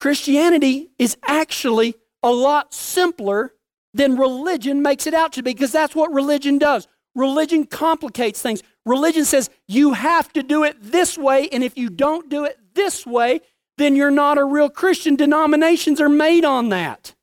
Christianity 0.02 0.90
is 0.98 1.16
actually 1.22 1.94
a 2.24 2.30
lot 2.32 2.74
simpler 2.74 3.54
than 3.94 4.16
religion 4.16 4.82
makes 4.82 5.06
it 5.06 5.14
out 5.14 5.32
to 5.34 5.44
be 5.44 5.52
because 5.52 5.70
that's 5.70 5.94
what 5.94 6.12
religion 6.12 6.58
does. 6.58 6.88
Religion 7.14 7.64
complicates 7.64 8.42
things. 8.42 8.64
Religion 8.84 9.24
says 9.24 9.48
you 9.68 9.92
have 9.92 10.32
to 10.32 10.42
do 10.42 10.64
it 10.64 10.76
this 10.82 11.16
way, 11.16 11.48
and 11.50 11.62
if 11.62 11.78
you 11.78 11.88
don't 11.88 12.28
do 12.28 12.44
it 12.44 12.58
this 12.74 13.06
way, 13.06 13.42
then 13.78 13.94
you're 13.94 14.10
not 14.10 14.38
a 14.38 14.44
real 14.44 14.68
Christian. 14.68 15.14
Denominations 15.14 16.00
are 16.00 16.08
made 16.08 16.44
on 16.44 16.70
that. 16.70 17.14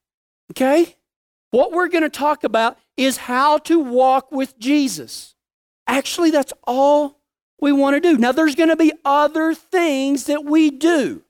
Okay? 0.52 0.96
What 1.52 1.74
we're 1.74 1.90
going 1.90 2.04
to 2.04 2.10
talk 2.10 2.46
about 2.46 2.78
is 2.96 3.18
how 3.18 3.58
to 3.58 3.78
walk 3.78 4.32
with 4.32 4.58
Jesus. 4.58 5.36
Actually, 5.86 6.32
that's 6.32 6.54
all 6.64 7.20
we 7.60 7.74
want 7.74 7.98
to 7.98 8.00
do. 8.00 8.18
Now, 8.18 8.32
there's 8.32 8.56
going 8.56 8.70
to 8.70 8.78
be 8.78 8.94
other 9.04 9.54
things 9.54 10.28
that 10.28 10.46
we 10.46 10.72
do. 10.72 11.26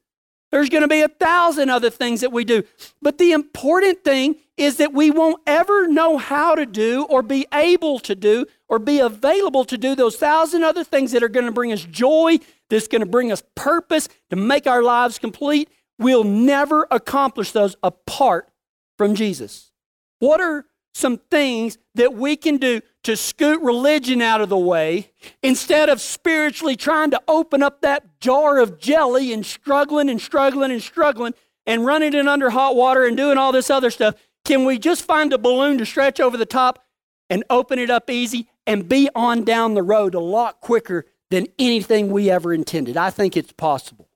There's 0.51 0.69
going 0.69 0.81
to 0.81 0.87
be 0.87 1.01
a 1.01 1.07
thousand 1.07 1.69
other 1.69 1.89
things 1.89 2.21
that 2.21 2.31
we 2.31 2.43
do. 2.43 2.63
But 3.01 3.17
the 3.17 3.33
important 3.33 4.03
thing 4.03 4.35
is 4.57 4.77
that 4.77 4.93
we 4.93 5.11
won't 5.11 5.41
ever 5.45 5.87
know 5.87 6.17
how 6.17 6.55
to 6.55 6.65
do 6.65 7.05
or 7.09 7.21
be 7.21 7.45
able 7.53 7.99
to 7.99 8.15
do 8.15 8.45
or 8.67 8.79
be 8.79 8.99
available 8.99 9.63
to 9.65 9.77
do 9.77 9.95
those 9.95 10.15
thousand 10.15 10.63
other 10.63 10.83
things 10.83 11.11
that 11.11 11.23
are 11.23 11.29
going 11.29 11.45
to 11.45 11.51
bring 11.51 11.71
us 11.71 11.83
joy, 11.83 12.39
that's 12.69 12.87
going 12.87 13.01
to 13.01 13.05
bring 13.05 13.31
us 13.31 13.43
purpose, 13.55 14.09
to 14.29 14.35
make 14.35 14.67
our 14.67 14.81
lives 14.81 15.19
complete. 15.19 15.69
We'll 15.99 16.23
never 16.23 16.87
accomplish 16.89 17.51
those 17.51 17.75
apart 17.83 18.49
from 18.97 19.15
Jesus. 19.15 19.71
What 20.19 20.41
are 20.41 20.65
some 20.93 21.17
things 21.29 21.77
that 21.95 22.13
we 22.13 22.35
can 22.35 22.57
do 22.57 22.81
to 23.03 23.15
scoot 23.15 23.61
religion 23.61 24.21
out 24.21 24.41
of 24.41 24.49
the 24.49 24.57
way 24.57 25.11
instead 25.41 25.89
of 25.89 26.01
spiritually 26.01 26.75
trying 26.75 27.11
to 27.11 27.21
open 27.27 27.63
up 27.63 27.81
that 27.81 28.19
jar 28.19 28.59
of 28.59 28.79
jelly 28.79 29.31
and 29.31 29.45
struggling 29.45 30.09
and 30.09 30.21
struggling 30.21 30.71
and 30.71 30.81
struggling 30.81 31.33
and 31.65 31.85
running 31.85 32.13
it 32.13 32.27
under 32.27 32.49
hot 32.49 32.75
water 32.75 33.05
and 33.05 33.15
doing 33.15 33.37
all 33.37 33.51
this 33.51 33.69
other 33.69 33.89
stuff. 33.89 34.15
Can 34.43 34.65
we 34.65 34.79
just 34.79 35.05
find 35.05 35.31
a 35.31 35.37
balloon 35.37 35.77
to 35.77 35.85
stretch 35.85 36.19
over 36.19 36.35
the 36.35 36.45
top 36.45 36.83
and 37.29 37.43
open 37.49 37.79
it 37.79 37.89
up 37.89 38.09
easy 38.09 38.49
and 38.65 38.89
be 38.89 39.09
on 39.15 39.43
down 39.43 39.75
the 39.75 39.83
road 39.83 40.15
a 40.15 40.19
lot 40.19 40.61
quicker 40.61 41.05
than 41.29 41.47
anything 41.57 42.11
we 42.11 42.29
ever 42.29 42.53
intended? 42.53 42.97
I 42.97 43.11
think 43.11 43.37
it's 43.37 43.51
possible. 43.51 44.09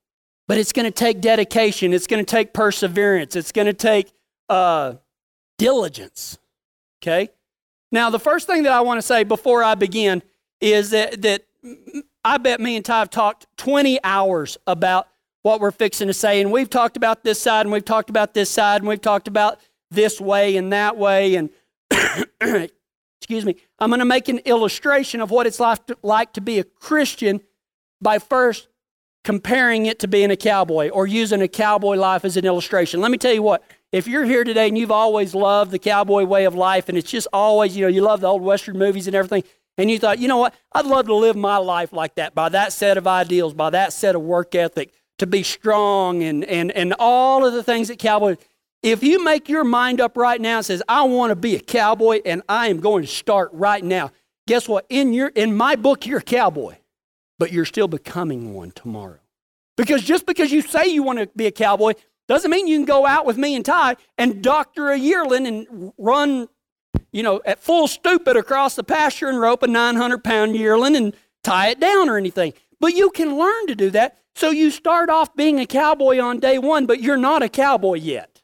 But 0.47 0.57
it's 0.57 0.73
going 0.73 0.85
to 0.85 0.91
take 0.91 1.21
dedication, 1.21 1.93
it's 1.93 2.07
going 2.07 2.23
to 2.23 2.29
take 2.29 2.53
perseverance, 2.53 3.35
it's 3.35 3.53
going 3.53 3.67
to 3.67 3.73
take 3.73 4.11
uh, 4.49 4.95
diligence. 5.57 6.37
Okay? 7.01 7.29
Now, 7.93 8.09
the 8.09 8.19
first 8.19 8.47
thing 8.47 8.63
that 8.63 8.71
I 8.71 8.81
want 8.81 8.97
to 8.97 9.03
say 9.03 9.23
before 9.23 9.63
I 9.63 9.75
begin 9.75 10.23
is 10.59 10.89
that, 10.89 11.21
that 11.21 11.45
I 12.25 12.39
bet 12.39 12.59
me 12.59 12.75
and 12.75 12.83
Ty 12.83 12.97
have 12.97 13.11
talked 13.11 13.45
20 13.57 13.99
hours 14.03 14.57
about 14.65 15.07
what 15.43 15.61
we're 15.61 15.69
fixing 15.69 16.07
to 16.07 16.13
say. 16.13 16.41
And 16.41 16.51
we've 16.51 16.71
talked 16.71 16.97
about 16.97 17.23
this 17.23 17.39
side, 17.39 17.67
and 17.67 17.71
we've 17.71 17.85
talked 17.85 18.09
about 18.09 18.33
this 18.33 18.49
side, 18.49 18.81
and 18.81 18.89
we've 18.89 18.99
talked 18.99 19.27
about 19.27 19.59
this 19.91 20.19
way 20.19 20.57
and 20.57 20.73
that 20.73 20.97
way. 20.97 21.35
And 21.35 21.51
excuse 23.21 23.45
me, 23.45 23.57
I'm 23.77 23.91
going 23.91 23.99
to 23.99 24.05
make 24.05 24.27
an 24.27 24.39
illustration 24.39 25.21
of 25.21 25.29
what 25.29 25.45
it's 25.45 25.59
like 25.59 25.85
to, 25.85 25.97
like 26.01 26.33
to 26.33 26.41
be 26.41 26.57
a 26.57 26.63
Christian 26.63 27.41
by 28.01 28.17
first 28.17 28.69
comparing 29.23 29.85
it 29.85 29.99
to 29.99 30.07
being 30.07 30.31
a 30.31 30.35
cowboy 30.35 30.89
or 30.89 31.05
using 31.05 31.43
a 31.43 31.47
cowboy 31.47 31.95
life 31.95 32.25
as 32.25 32.37
an 32.37 32.45
illustration. 32.45 33.01
Let 33.01 33.11
me 33.11 33.19
tell 33.19 33.33
you 33.33 33.43
what, 33.43 33.63
if 33.93 34.07
you're 34.07 34.25
here 34.25 34.43
today 34.43 34.67
and 34.67 34.77
you've 34.77 34.91
always 34.91 35.35
loved 35.35 35.69
the 35.69 35.77
cowboy 35.77 36.23
way 36.23 36.45
of 36.45 36.55
life 36.55 36.89
and 36.89 36.97
it's 36.97 37.09
just 37.09 37.27
always, 37.31 37.77
you 37.77 37.83
know, 37.83 37.87
you 37.87 38.01
love 38.01 38.21
the 38.21 38.27
old 38.27 38.41
Western 38.41 38.77
movies 38.77 39.05
and 39.05 39.15
everything, 39.15 39.43
and 39.77 39.89
you 39.89 39.99
thought, 39.99 40.17
you 40.17 40.27
know 40.27 40.37
what, 40.37 40.55
I'd 40.73 40.87
love 40.87 41.05
to 41.05 41.15
live 41.15 41.35
my 41.35 41.57
life 41.57 41.93
like 41.93 42.15
that, 42.15 42.33
by 42.33 42.49
that 42.49 42.73
set 42.73 42.97
of 42.97 43.07
ideals, 43.07 43.53
by 43.53 43.69
that 43.69 43.93
set 43.93 44.15
of 44.15 44.23
work 44.23 44.55
ethic, 44.55 44.91
to 45.19 45.27
be 45.27 45.43
strong 45.43 46.23
and, 46.23 46.43
and, 46.43 46.71
and 46.71 46.95
all 46.97 47.45
of 47.45 47.53
the 47.53 47.63
things 47.63 47.87
that 47.87 47.99
cowboys. 47.99 48.37
If 48.81 49.03
you 49.03 49.23
make 49.23 49.47
your 49.47 49.63
mind 49.63 50.01
up 50.01 50.17
right 50.17 50.41
now 50.41 50.57
and 50.57 50.65
says, 50.65 50.81
I 50.89 51.03
want 51.03 51.29
to 51.29 51.35
be 51.35 51.55
a 51.55 51.59
cowboy 51.59 52.21
and 52.25 52.41
I 52.49 52.67
am 52.67 52.79
going 52.79 53.03
to 53.03 53.07
start 53.07 53.51
right 53.53 53.83
now, 53.83 54.11
guess 54.47 54.67
what? 54.67 54.87
In, 54.89 55.13
your, 55.13 55.27
in 55.29 55.55
my 55.55 55.75
book, 55.75 56.07
you're 56.07 56.19
a 56.19 56.23
cowboy, 56.23 56.77
but 57.37 57.51
you're 57.51 57.63
still 57.63 57.87
becoming 57.87 58.55
one 58.55 58.71
tomorrow. 58.71 59.19
Because 59.77 60.03
just 60.03 60.25
because 60.25 60.51
you 60.51 60.61
say 60.61 60.87
you 60.87 61.03
want 61.03 61.19
to 61.19 61.27
be 61.35 61.45
a 61.45 61.51
cowboy 61.51 61.93
doesn't 62.27 62.51
mean 62.51 62.67
you 62.67 62.77
can 62.77 62.85
go 62.85 63.05
out 63.05 63.25
with 63.25 63.37
me 63.37 63.55
and 63.55 63.65
Ty 63.65 63.97
and 64.17 64.41
doctor 64.41 64.89
a 64.89 64.97
yearling 64.97 65.45
and 65.45 65.93
run, 65.97 66.47
you 67.11 67.23
know, 67.23 67.41
at 67.45 67.59
full 67.59 67.87
stupid 67.87 68.37
across 68.37 68.75
the 68.75 68.83
pasture 68.83 69.27
and 69.27 69.39
rope 69.39 69.63
a 69.63 69.67
900 69.67 70.23
pound 70.23 70.55
yearling 70.55 70.95
and 70.95 71.15
tie 71.43 71.69
it 71.69 71.79
down 71.79 72.09
or 72.09 72.17
anything. 72.17 72.53
But 72.79 72.95
you 72.95 73.09
can 73.11 73.37
learn 73.37 73.67
to 73.67 73.75
do 73.75 73.89
that. 73.91 74.19
So 74.35 74.49
you 74.49 74.71
start 74.71 75.09
off 75.09 75.35
being 75.35 75.59
a 75.59 75.65
cowboy 75.65 76.19
on 76.19 76.39
day 76.39 76.57
one, 76.57 76.85
but 76.85 77.01
you're 77.01 77.17
not 77.17 77.43
a 77.43 77.49
cowboy 77.49 77.95
yet. 77.95 78.41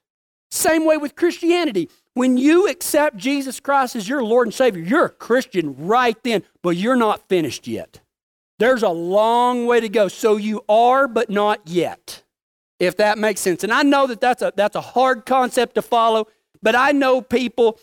Same 0.51 0.85
way 0.85 0.97
with 0.97 1.15
Christianity. 1.15 1.89
When 2.13 2.37
you 2.37 2.67
accept 2.67 3.17
Jesus 3.17 3.59
Christ 3.59 3.95
as 3.95 4.09
your 4.09 4.23
Lord 4.23 4.47
and 4.47 4.53
Savior, 4.53 4.83
you're 4.83 5.05
a 5.05 5.09
Christian 5.09 5.75
right 5.77 6.21
then, 6.23 6.43
but 6.61 6.75
you're 6.75 6.95
not 6.95 7.27
finished 7.29 7.67
yet. 7.67 8.01
There's 8.57 8.83
a 8.83 8.89
long 8.89 9.65
way 9.65 9.79
to 9.79 9.89
go. 9.89 10.09
So 10.09 10.35
you 10.35 10.63
are, 10.67 11.07
but 11.07 11.29
not 11.29 11.61
yet, 11.65 12.18
if 12.79 12.97
that 12.97 13.17
makes 13.17 13.41
sense. 13.41 13.63
And 13.63 13.73
I 13.73 13.83
know 13.83 14.07
that 14.07 14.21
that's 14.21 14.41
a, 14.41 14.53
that's 14.55 14.75
a 14.75 14.81
hard 14.81 15.25
concept 15.25 15.75
to 15.75 15.81
follow, 15.81 16.27
but 16.61 16.75
I 16.75 16.91
know 16.91 17.21
people 17.21 17.77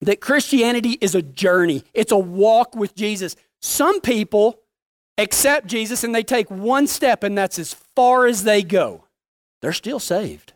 that 0.00 0.20
Christianity 0.20 0.98
is 1.00 1.14
a 1.14 1.22
journey, 1.22 1.84
it's 1.94 2.12
a 2.12 2.18
walk 2.18 2.74
with 2.74 2.94
Jesus. 2.94 3.36
Some 3.60 4.00
people 4.00 4.58
accept 5.18 5.66
Jesus 5.68 6.02
and 6.02 6.14
they 6.14 6.24
take 6.24 6.50
one 6.50 6.86
step, 6.86 7.22
and 7.22 7.38
that's 7.38 7.58
as 7.58 7.74
far 7.94 8.26
as 8.26 8.44
they 8.44 8.62
go. 8.62 9.04
They're 9.60 9.72
still 9.72 10.00
saved. 10.00 10.54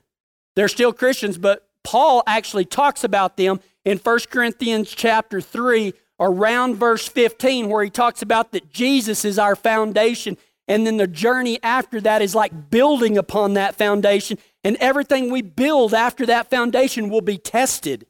They're 0.57 0.69
still 0.69 0.93
Christians, 0.93 1.39
but 1.39 1.69
Paul 1.85 2.25
actually 2.27 2.65
talks 2.65 3.05
about 3.05 3.37
them 3.37 3.61
in 3.85 3.99
1 3.99 4.19
Corinthians 4.31 4.91
chapter 4.91 5.41
3, 5.41 5.95
around 6.19 6.77
verse 6.77 7.07
15, 7.07 7.69
where 7.69 7.85
he 7.85 7.91
talks 7.91 8.23
about 8.23 8.51
that 8.53 8.73
Jesus 8.73 9.25
is 9.25 9.39
our 9.39 9.55
foundation. 9.55 10.37
And 10.69 10.87
then 10.87 10.97
the 10.97 11.07
journey 11.07 11.61
after 11.63 12.01
that 12.01 12.23
is 12.23 12.35
like 12.35 12.71
building 12.71 13.17
upon 13.17 13.55
that 13.55 13.77
foundation. 13.77 14.39
And 14.65 14.77
everything 14.81 15.31
we 15.31 15.43
build 15.43 15.95
after 15.95 16.27
that 16.27 16.51
foundation 16.51 17.09
will 17.09 17.21
be 17.21 17.39
tested. 17.39 18.07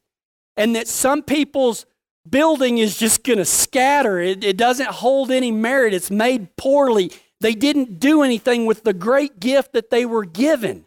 And 0.57 0.75
that 0.75 0.89
some 0.89 1.23
people's 1.23 1.85
building 2.29 2.79
is 2.79 2.97
just 2.97 3.25
going 3.25 3.39
to 3.39 3.45
scatter. 3.45 4.19
It, 4.19 4.43
it 4.43 4.57
doesn't 4.57 4.89
hold 4.89 5.31
any 5.31 5.53
merit. 5.53 5.93
It's 5.93 6.11
made 6.11 6.57
poorly. 6.57 7.13
They 7.41 7.55
didn't 7.55 8.01
do 8.01 8.23
anything 8.23 8.65
with 8.65 8.85
the 8.85 8.95
great 8.95 9.39
gift 9.39 9.73
that 9.75 9.91
they 9.91 10.07
were 10.07 10.25
given. 10.25 10.87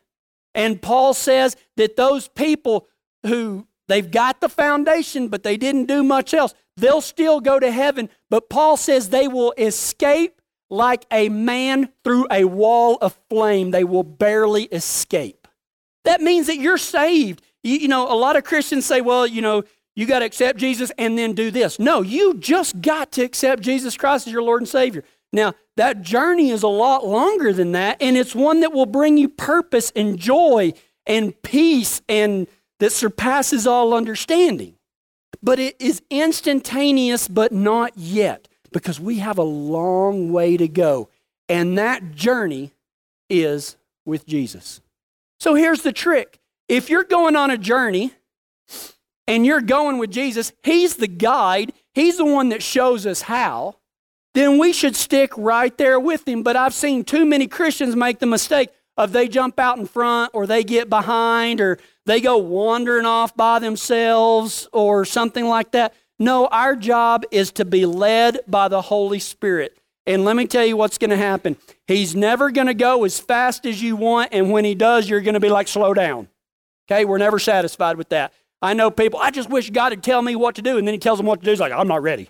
And 0.55 0.81
Paul 0.81 1.13
says 1.13 1.55
that 1.77 1.95
those 1.95 2.27
people 2.27 2.87
who 3.23 3.67
they've 3.87 4.09
got 4.09 4.41
the 4.41 4.49
foundation, 4.49 5.27
but 5.27 5.43
they 5.43 5.57
didn't 5.57 5.85
do 5.85 6.03
much 6.03 6.33
else, 6.33 6.55
they'll 6.75 7.01
still 7.01 7.39
go 7.39 7.59
to 7.59 7.71
heaven. 7.71 8.09
But 8.29 8.49
Paul 8.49 8.75
says 8.75 9.09
they 9.09 9.27
will 9.27 9.53
escape 9.57 10.38
like 10.69 11.05
a 11.11 11.29
man 11.29 11.89
through 12.03 12.27
a 12.31 12.45
wall 12.45 12.97
of 13.01 13.17
flame. 13.29 13.71
They 13.71 13.83
will 13.83 14.03
barely 14.03 14.65
escape. 14.65 15.47
That 16.05 16.21
means 16.21 16.47
that 16.47 16.57
you're 16.57 16.77
saved. 16.77 17.41
You, 17.63 17.77
you 17.77 17.87
know, 17.87 18.11
a 18.11 18.15
lot 18.15 18.35
of 18.35 18.43
Christians 18.43 18.85
say, 18.85 19.01
well, 19.01 19.25
you 19.25 19.41
know, 19.41 19.63
you 19.95 20.05
got 20.05 20.19
to 20.19 20.25
accept 20.25 20.59
Jesus 20.59 20.91
and 20.97 21.17
then 21.17 21.33
do 21.33 21.51
this. 21.51 21.79
No, 21.79 22.01
you 22.01 22.35
just 22.35 22.81
got 22.81 23.11
to 23.13 23.23
accept 23.23 23.61
Jesus 23.61 23.97
Christ 23.97 24.27
as 24.27 24.33
your 24.33 24.43
Lord 24.43 24.61
and 24.61 24.69
Savior. 24.69 25.03
Now, 25.31 25.53
that 25.77 26.01
journey 26.01 26.49
is 26.49 26.63
a 26.63 26.67
lot 26.67 27.05
longer 27.05 27.53
than 27.53 27.73
that, 27.73 27.97
and 28.01 28.17
it's 28.17 28.33
one 28.33 28.61
that 28.61 28.73
will 28.73 28.85
bring 28.85 29.17
you 29.17 29.29
purpose 29.29 29.91
and 29.95 30.17
joy 30.17 30.73
and 31.05 31.39
peace 31.41 32.01
and 32.09 32.47
that 32.79 32.91
surpasses 32.91 33.67
all 33.67 33.93
understanding. 33.93 34.75
But 35.41 35.59
it 35.59 35.79
is 35.79 36.01
instantaneous, 36.09 37.27
but 37.27 37.51
not 37.51 37.97
yet, 37.97 38.48
because 38.71 38.99
we 38.99 39.19
have 39.19 39.37
a 39.37 39.43
long 39.43 40.31
way 40.31 40.57
to 40.57 40.67
go. 40.67 41.09
And 41.47 41.77
that 41.77 42.11
journey 42.13 42.71
is 43.29 43.75
with 44.05 44.25
Jesus. 44.25 44.81
So 45.39 45.55
here's 45.55 45.81
the 45.81 45.93
trick 45.93 46.39
if 46.67 46.89
you're 46.89 47.03
going 47.03 47.35
on 47.35 47.49
a 47.49 47.57
journey 47.57 48.13
and 49.27 49.45
you're 49.45 49.61
going 49.61 49.97
with 49.97 50.11
Jesus, 50.11 50.51
He's 50.63 50.95
the 50.95 51.07
guide, 51.07 51.73
He's 51.93 52.17
the 52.17 52.25
one 52.25 52.49
that 52.49 52.63
shows 52.63 53.05
us 53.05 53.21
how, 53.23 53.75
then 54.33 54.59
we 54.59 54.73
should 54.73 54.95
stick 54.95 55.35
right 55.37 55.75
there 55.77 55.99
with 55.99 56.27
Him. 56.27 56.43
But 56.43 56.55
I've 56.55 56.73
seen 56.73 57.03
too 57.03 57.25
many 57.25 57.47
Christians 57.47 57.95
make 57.95 58.19
the 58.19 58.25
mistake 58.25 58.69
of 58.97 59.13
they 59.13 59.27
jump 59.27 59.59
out 59.59 59.77
in 59.77 59.85
front 59.85 60.31
or 60.33 60.45
they 60.45 60.63
get 60.63 60.89
behind 60.89 61.61
or 61.61 61.79
they 62.05 62.19
go 62.19 62.37
wandering 62.37 63.05
off 63.05 63.35
by 63.35 63.59
themselves 63.59 64.67
or 64.73 65.05
something 65.05 65.45
like 65.45 65.71
that. 65.71 65.93
No, 66.19 66.47
our 66.47 66.75
job 66.75 67.23
is 67.31 67.51
to 67.53 67.65
be 67.65 67.85
led 67.85 68.39
by 68.47 68.67
the 68.67 68.81
Holy 68.81 69.19
Spirit. 69.19 69.77
And 70.05 70.25
let 70.25 70.35
me 70.35 70.47
tell 70.47 70.65
you 70.65 70.75
what's 70.75 70.97
going 70.97 71.11
to 71.11 71.17
happen. 71.17 71.55
He's 71.87 72.15
never 72.15 72.51
going 72.51 72.67
to 72.67 72.73
go 72.73 73.05
as 73.05 73.19
fast 73.19 73.65
as 73.65 73.81
you 73.81 73.95
want, 73.95 74.29
and 74.33 74.51
when 74.51 74.65
he 74.65 74.75
does, 74.75 75.09
you're 75.09 75.21
going 75.21 75.35
to 75.35 75.39
be 75.39 75.49
like, 75.49 75.67
slow 75.67 75.93
down. 75.93 76.27
Okay, 76.91 77.05
we're 77.05 77.19
never 77.19 77.39
satisfied 77.39 77.97
with 77.97 78.09
that. 78.09 78.33
I 78.61 78.73
know 78.73 78.91
people, 78.91 79.19
I 79.19 79.31
just 79.31 79.49
wish 79.49 79.69
God 79.69 79.91
would 79.91 80.03
tell 80.03 80.21
me 80.21 80.35
what 80.35 80.55
to 80.55 80.61
do. 80.61 80.77
And 80.77 80.87
then 80.87 80.93
he 80.93 80.99
tells 80.99 81.19
them 81.19 81.27
what 81.27 81.39
to 81.39 81.45
do. 81.45 81.51
He's 81.51 81.59
like, 81.59 81.71
I'm 81.71 81.87
not 81.87 82.01
ready. 82.01 82.29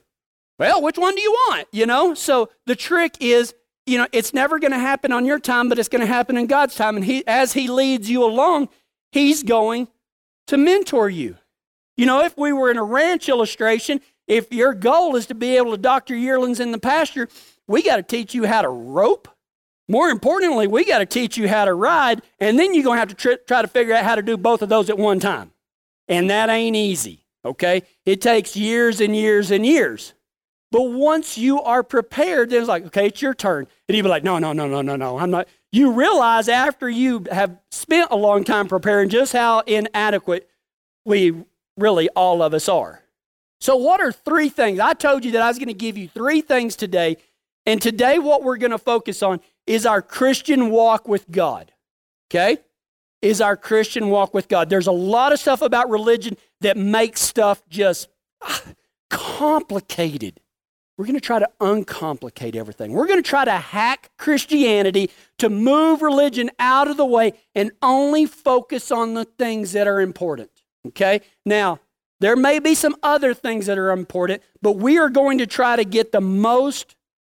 Well, 0.59 0.81
which 0.81 0.97
one 0.97 1.15
do 1.15 1.21
you 1.21 1.31
want? 1.31 1.67
You 1.71 1.85
know? 1.85 2.13
So 2.13 2.49
the 2.65 2.75
trick 2.75 3.15
is, 3.19 3.55
you 3.85 3.97
know, 3.97 4.07
it's 4.11 4.33
never 4.33 4.59
going 4.59 4.73
to 4.73 4.79
happen 4.79 5.11
on 5.11 5.25
your 5.25 5.39
time, 5.39 5.69
but 5.69 5.79
it's 5.79 5.89
going 5.89 6.01
to 6.01 6.05
happen 6.05 6.37
in 6.37 6.45
God's 6.45 6.75
time. 6.75 6.97
And 6.97 7.05
he, 7.05 7.25
as 7.25 7.53
he 7.53 7.67
leads 7.67 8.09
you 8.09 8.23
along, 8.23 8.69
he's 9.11 9.41
going 9.41 9.87
to 10.47 10.57
mentor 10.57 11.09
you. 11.09 11.37
You 11.99 12.05
know, 12.05 12.23
if 12.23 12.37
we 12.37 12.53
were 12.53 12.71
in 12.71 12.77
a 12.77 12.83
ranch 12.83 13.27
illustration, 13.27 13.99
if 14.25 14.53
your 14.53 14.73
goal 14.73 15.17
is 15.17 15.25
to 15.25 15.35
be 15.35 15.57
able 15.57 15.71
to 15.71 15.77
doctor 15.77 16.15
yearlings 16.15 16.61
in 16.61 16.71
the 16.71 16.77
pasture, 16.77 17.27
we 17.67 17.83
got 17.83 17.97
to 17.97 18.03
teach 18.03 18.33
you 18.33 18.45
how 18.45 18.61
to 18.61 18.69
rope. 18.69 19.27
More 19.89 20.07
importantly, 20.07 20.65
we 20.65 20.85
got 20.85 20.99
to 20.99 21.05
teach 21.05 21.35
you 21.35 21.49
how 21.49 21.65
to 21.65 21.73
ride, 21.73 22.21
and 22.39 22.57
then 22.57 22.73
you're 22.73 22.85
going 22.85 22.95
to 22.95 22.99
have 22.99 23.09
to 23.09 23.15
tr- 23.15 23.43
try 23.45 23.61
to 23.61 23.67
figure 23.67 23.93
out 23.93 24.05
how 24.05 24.15
to 24.15 24.21
do 24.21 24.37
both 24.37 24.61
of 24.61 24.69
those 24.69 24.89
at 24.89 24.97
one 24.97 25.19
time. 25.19 25.51
And 26.07 26.29
that 26.29 26.47
ain't 26.47 26.77
easy, 26.77 27.25
okay? 27.43 27.83
It 28.05 28.21
takes 28.21 28.55
years 28.55 29.01
and 29.01 29.13
years 29.13 29.51
and 29.51 29.65
years. 29.65 30.13
But 30.71 30.83
once 30.83 31.37
you 31.37 31.61
are 31.61 31.83
prepared, 31.83 32.51
then 32.51 32.61
it's 32.61 32.69
like, 32.69 32.85
okay, 32.85 33.07
it's 33.07 33.21
your 33.21 33.33
turn. 33.33 33.67
And 33.89 33.97
you'd 33.97 34.03
be 34.03 34.09
like, 34.09 34.23
no, 34.23 34.39
no, 34.39 34.53
no, 34.53 34.69
no, 34.69 34.81
no, 34.81 34.95
no, 34.95 35.19
I'm 35.19 35.31
not. 35.31 35.49
You 35.73 35.91
realize 35.91 36.47
after 36.47 36.89
you 36.89 37.25
have 37.29 37.57
spent 37.71 38.09
a 38.09 38.15
long 38.15 38.45
time 38.45 38.69
preparing 38.69 39.09
just 39.09 39.33
how 39.33 39.59
inadequate 39.67 40.49
we 41.03 41.43
really 41.79 42.09
all 42.09 42.41
of 42.41 42.53
us 42.53 42.69
are. 42.69 43.03
So, 43.59 43.75
what 43.75 43.99
are 44.01 44.11
three 44.11 44.49
things? 44.49 44.79
I 44.79 44.93
told 44.93 45.25
you 45.25 45.31
that 45.31 45.41
I 45.41 45.47
was 45.47 45.57
going 45.57 45.67
to 45.67 45.73
give 45.73 45.97
you 45.97 46.07
three 46.07 46.41
things 46.41 46.75
today. 46.75 47.17
And 47.65 47.81
today, 47.81 48.19
what 48.19 48.43
we're 48.43 48.57
going 48.57 48.71
to 48.71 48.77
focus 48.77 49.21
on 49.21 49.41
is 49.67 49.85
our 49.85 50.01
Christian 50.01 50.69
walk 50.69 51.07
with 51.07 51.29
God. 51.29 51.71
Okay? 52.29 52.59
is 53.21 53.41
our 53.41 53.57
Christian 53.57 54.09
walk 54.09 54.33
with 54.33 54.47
God. 54.47 54.69
There's 54.69 54.87
a 54.87 54.91
lot 54.91 55.33
of 55.33 55.39
stuff 55.39 55.61
about 55.61 55.89
religion 55.89 56.37
that 56.61 56.77
makes 56.77 57.21
stuff 57.21 57.61
just 57.69 58.07
ah, 58.41 58.63
complicated. 59.09 60.39
We're 60.97 61.05
going 61.05 61.15
to 61.15 61.21
try 61.21 61.39
to 61.39 61.49
uncomplicate 61.61 62.55
everything. 62.55 62.91
We're 62.91 63.07
going 63.07 63.21
to 63.21 63.29
try 63.29 63.45
to 63.45 63.51
hack 63.51 64.11
Christianity 64.17 65.09
to 65.37 65.49
move 65.49 66.01
religion 66.01 66.51
out 66.59 66.89
of 66.89 66.97
the 66.97 67.05
way 67.05 67.33
and 67.55 67.71
only 67.81 68.25
focus 68.25 68.91
on 68.91 69.13
the 69.13 69.23
things 69.23 69.71
that 69.73 69.87
are 69.87 70.01
important. 70.01 70.51
Okay? 70.87 71.21
Now, 71.45 71.79
there 72.19 72.35
may 72.35 72.59
be 72.59 72.75
some 72.75 72.95
other 73.01 73.33
things 73.33 73.65
that 73.67 73.77
are 73.77 73.91
important, 73.91 74.43
but 74.61 74.73
we 74.73 74.97
are 74.97 75.09
going 75.09 75.37
to 75.37 75.47
try 75.47 75.75
to 75.75 75.85
get 75.85 76.11
the 76.11 76.21
most 76.21 76.95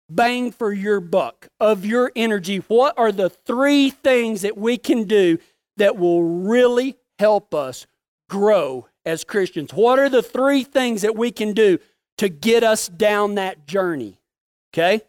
bang 0.10 0.52
for 0.52 0.74
your 0.74 1.00
buck 1.00 1.48
of 1.60 1.86
your 1.86 2.12
energy. 2.16 2.58
What 2.68 2.98
are 2.98 3.12
the 3.12 3.30
three 3.30 3.90
things 3.90 4.42
that 4.42 4.58
we 4.58 4.78
can 4.78 5.06
do 5.06 5.38
that 5.78 5.98
will 5.98 6.24
really 6.24 6.98
help 7.20 7.54
us 7.54 7.86
grow 8.30 8.88
as 9.06 9.24
Christians? 9.24 9.74
What 9.74 10.00
are 10.00 10.10
the 10.10 10.24
three 10.24 10.64
things 10.64 11.04
that 11.04 11.16
we 11.16 11.32
can 11.32 11.54
do 11.54 11.80
to 12.18 12.28
get 12.30 12.64
us 12.64 12.88
down 12.88 13.36
that 13.36 13.68
journey? 13.68 14.20
Okay? 14.74 15.02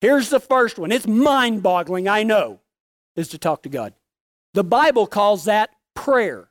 Here's 0.00 0.30
the 0.30 0.40
first 0.40 0.78
one. 0.78 0.92
It's 0.92 1.06
mind 1.06 1.62
boggling, 1.62 2.08
I 2.08 2.22
know, 2.22 2.60
is 3.16 3.28
to 3.28 3.38
talk 3.38 3.62
to 3.64 3.68
God. 3.68 3.94
The 4.54 4.64
Bible 4.64 5.06
calls 5.06 5.44
that 5.44 5.70
prayer. 5.94 6.48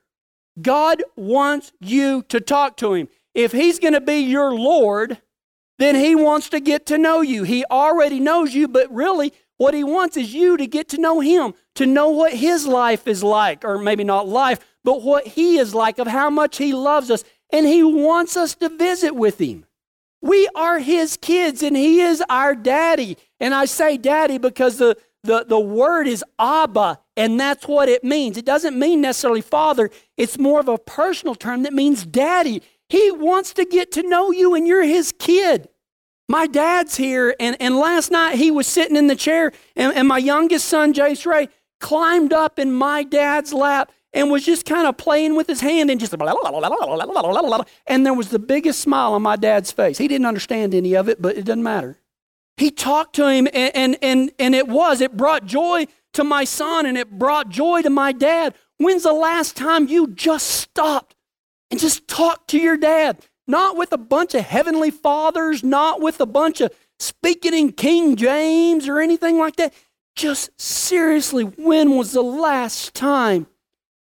God 0.60 1.02
wants 1.16 1.72
you 1.80 2.22
to 2.28 2.40
talk 2.40 2.76
to 2.78 2.94
Him. 2.94 3.08
If 3.34 3.52
He's 3.52 3.78
going 3.78 3.94
to 3.94 4.00
be 4.00 4.18
your 4.18 4.52
Lord, 4.52 5.20
then 5.78 5.94
He 5.94 6.14
wants 6.14 6.48
to 6.50 6.60
get 6.60 6.86
to 6.86 6.98
know 6.98 7.20
you. 7.20 7.44
He 7.44 7.64
already 7.70 8.20
knows 8.20 8.54
you, 8.54 8.68
but 8.68 8.92
really, 8.92 9.32
what 9.56 9.74
He 9.74 9.84
wants 9.84 10.16
is 10.16 10.34
you 10.34 10.56
to 10.56 10.66
get 10.66 10.88
to 10.90 11.00
know 11.00 11.20
Him, 11.20 11.54
to 11.76 11.86
know 11.86 12.08
what 12.10 12.34
His 12.34 12.66
life 12.66 13.06
is 13.06 13.22
like, 13.22 13.64
or 13.64 13.78
maybe 13.78 14.04
not 14.04 14.28
life, 14.28 14.58
but 14.84 15.02
what 15.02 15.26
He 15.26 15.58
is 15.58 15.74
like, 15.74 15.98
of 15.98 16.06
how 16.06 16.30
much 16.30 16.58
He 16.58 16.72
loves 16.72 17.10
us. 17.10 17.24
And 17.52 17.66
He 17.66 17.82
wants 17.82 18.36
us 18.36 18.54
to 18.56 18.68
visit 18.68 19.14
with 19.14 19.40
Him. 19.40 19.66
We 20.20 20.48
are 20.54 20.80
His 20.80 21.16
kids, 21.16 21.62
and 21.62 21.76
He 21.76 22.00
is 22.00 22.22
our 22.28 22.54
daddy. 22.54 23.16
And 23.38 23.54
I 23.54 23.66
say 23.66 23.96
daddy 23.96 24.38
because 24.38 24.78
the, 24.78 24.96
the, 25.24 25.44
the 25.46 25.58
word 25.58 26.06
is 26.06 26.24
Abba, 26.38 27.00
and 27.16 27.38
that's 27.38 27.66
what 27.66 27.88
it 27.88 28.04
means. 28.04 28.36
It 28.36 28.44
doesn't 28.44 28.78
mean 28.78 29.00
necessarily 29.00 29.40
father, 29.40 29.90
it's 30.16 30.38
more 30.38 30.60
of 30.60 30.68
a 30.68 30.78
personal 30.78 31.34
term 31.34 31.62
that 31.64 31.72
means 31.72 32.06
daddy. 32.06 32.62
He 32.88 33.10
wants 33.10 33.52
to 33.54 33.64
get 33.64 33.92
to 33.92 34.02
know 34.02 34.30
you, 34.30 34.54
and 34.54 34.66
you're 34.66 34.84
his 34.84 35.12
kid. 35.12 35.68
My 36.28 36.46
dad's 36.46 36.96
here, 36.96 37.34
and, 37.40 37.56
and 37.60 37.76
last 37.76 38.10
night 38.10 38.36
he 38.36 38.50
was 38.50 38.66
sitting 38.66 38.96
in 38.96 39.06
the 39.06 39.16
chair, 39.16 39.52
and, 39.76 39.94
and 39.94 40.06
my 40.06 40.18
youngest 40.18 40.66
son, 40.66 40.92
Jace 40.92 41.26
Ray, 41.26 41.48
climbed 41.80 42.32
up 42.32 42.58
in 42.58 42.72
my 42.72 43.02
dad's 43.02 43.52
lap 43.52 43.90
and 44.12 44.30
was 44.30 44.44
just 44.44 44.64
kind 44.64 44.86
of 44.86 44.96
playing 44.96 45.36
with 45.36 45.46
his 45.46 45.60
hand 45.60 45.90
and 45.90 46.00
just 46.00 46.12
and 47.86 48.06
there 48.06 48.14
was 48.14 48.30
the 48.30 48.38
biggest 48.38 48.80
smile 48.80 49.12
on 49.12 49.22
my 49.22 49.36
dad's 49.36 49.70
face. 49.70 49.98
He 49.98 50.08
didn't 50.08 50.26
understand 50.26 50.74
any 50.74 50.94
of 50.94 51.08
it, 51.08 51.20
but 51.20 51.36
it 51.36 51.44
doesn't 51.44 51.62
matter. 51.62 51.98
He 52.58 52.70
talked 52.72 53.14
to 53.16 53.28
him, 53.28 53.46
and, 53.52 53.74
and, 53.74 53.98
and, 54.02 54.32
and 54.38 54.54
it 54.54 54.66
was, 54.66 55.00
it 55.00 55.16
brought 55.16 55.46
joy 55.46 55.86
to 56.14 56.24
my 56.24 56.44
son 56.44 56.86
and 56.86 56.98
it 56.98 57.10
brought 57.10 57.48
joy 57.48 57.82
to 57.82 57.90
my 57.90 58.12
dad. 58.12 58.54
When's 58.78 59.04
the 59.04 59.12
last 59.12 59.56
time 59.56 59.88
you 59.88 60.08
just 60.08 60.46
stopped 60.46 61.14
and 61.70 61.78
just 61.78 62.08
talked 62.08 62.48
to 62.50 62.58
your 62.58 62.76
dad? 62.76 63.24
Not 63.46 63.76
with 63.76 63.92
a 63.92 63.98
bunch 63.98 64.34
of 64.34 64.44
heavenly 64.44 64.90
fathers, 64.90 65.62
not 65.62 66.00
with 66.00 66.20
a 66.20 66.26
bunch 66.26 66.60
of 66.60 66.72
speaking 66.98 67.54
in 67.54 67.72
King 67.72 68.16
James 68.16 68.88
or 68.88 69.00
anything 69.00 69.38
like 69.38 69.56
that. 69.56 69.72
Just 70.16 70.50
seriously, 70.60 71.44
when 71.44 71.96
was 71.96 72.12
the 72.12 72.22
last 72.22 72.92
time 72.94 73.46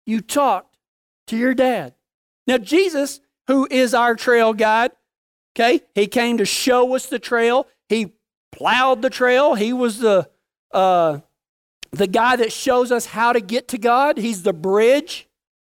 you 0.06 0.22
talked 0.22 0.78
to 1.26 1.36
your 1.36 1.52
dad? 1.52 1.94
Now, 2.46 2.56
Jesus, 2.56 3.20
who 3.48 3.68
is 3.70 3.92
our 3.92 4.14
trail 4.14 4.54
guide, 4.54 4.92
okay, 5.54 5.82
he 5.94 6.06
came 6.06 6.38
to 6.38 6.46
show 6.46 6.94
us 6.94 7.06
the 7.06 7.18
trail. 7.18 7.66
He 7.88 8.14
plowed 8.60 9.00
the 9.00 9.08
trail. 9.08 9.54
He 9.54 9.72
was 9.72 10.00
the, 10.00 10.28
uh, 10.70 11.20
the 11.92 12.06
guy 12.06 12.36
that 12.36 12.52
shows 12.52 12.92
us 12.92 13.06
how 13.06 13.32
to 13.32 13.40
get 13.40 13.68
to 13.68 13.78
God. 13.78 14.18
He's 14.18 14.42
the 14.42 14.52
bridge. 14.52 15.26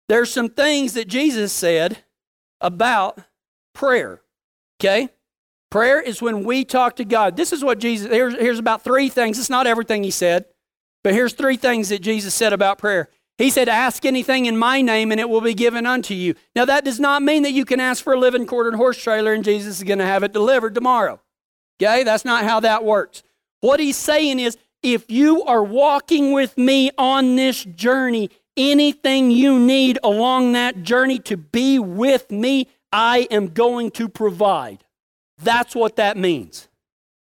There's 0.07 0.31
some 0.31 0.49
things 0.49 0.93
that 0.93 1.07
Jesus 1.07 1.51
said 1.51 1.97
about 2.61 3.17
prayer. 3.73 4.21
Okay? 4.79 5.09
Prayer 5.71 5.99
is 5.99 6.21
when 6.21 6.43
we 6.43 6.63
talk 6.63 6.97
to 6.97 7.05
God. 7.05 7.35
This 7.35 7.51
is 7.51 7.63
what 7.63 7.79
Jesus, 7.79 8.11
here's, 8.11 8.35
here's 8.35 8.59
about 8.59 8.83
three 8.83 9.09
things. 9.09 9.39
It's 9.39 9.49
not 9.49 9.65
everything 9.65 10.03
he 10.03 10.11
said, 10.11 10.45
but 11.03 11.13
here's 11.13 11.33
three 11.33 11.57
things 11.57 11.89
that 11.89 12.03
Jesus 12.03 12.35
said 12.35 12.53
about 12.53 12.77
prayer. 12.77 13.09
He 13.39 13.49
said, 13.49 13.67
Ask 13.67 14.05
anything 14.05 14.45
in 14.45 14.57
my 14.57 14.83
name 14.83 15.11
and 15.11 15.19
it 15.19 15.27
will 15.27 15.41
be 15.41 15.55
given 15.55 15.87
unto 15.87 16.13
you. 16.13 16.35
Now, 16.55 16.65
that 16.65 16.85
does 16.85 16.99
not 16.99 17.23
mean 17.23 17.41
that 17.43 17.51
you 17.51 17.65
can 17.65 17.79
ask 17.79 18.03
for 18.03 18.13
a 18.13 18.19
living 18.19 18.45
quarters 18.45 18.75
horse 18.75 19.01
trailer 19.01 19.33
and 19.33 19.43
Jesus 19.43 19.77
is 19.77 19.83
going 19.83 19.99
to 19.99 20.05
have 20.05 20.21
it 20.21 20.33
delivered 20.33 20.75
tomorrow. 20.75 21.19
Okay, 21.81 22.03
that's 22.03 22.25
not 22.25 22.43
how 22.43 22.59
that 22.61 22.83
works. 22.83 23.23
What 23.61 23.79
he's 23.79 23.97
saying 23.97 24.39
is 24.39 24.57
if 24.81 25.09
you 25.09 25.43
are 25.43 25.63
walking 25.63 26.31
with 26.31 26.57
me 26.57 26.91
on 26.97 27.35
this 27.35 27.63
journey, 27.63 28.29
anything 28.55 29.31
you 29.31 29.59
need 29.59 29.97
along 30.03 30.53
that 30.53 30.83
journey 30.83 31.19
to 31.19 31.37
be 31.37 31.79
with 31.79 32.31
me, 32.31 32.67
I 32.91 33.27
am 33.31 33.47
going 33.47 33.91
to 33.91 34.07
provide. 34.07 34.85
That's 35.37 35.75
what 35.75 35.97
that 35.97 36.17
means. 36.17 36.69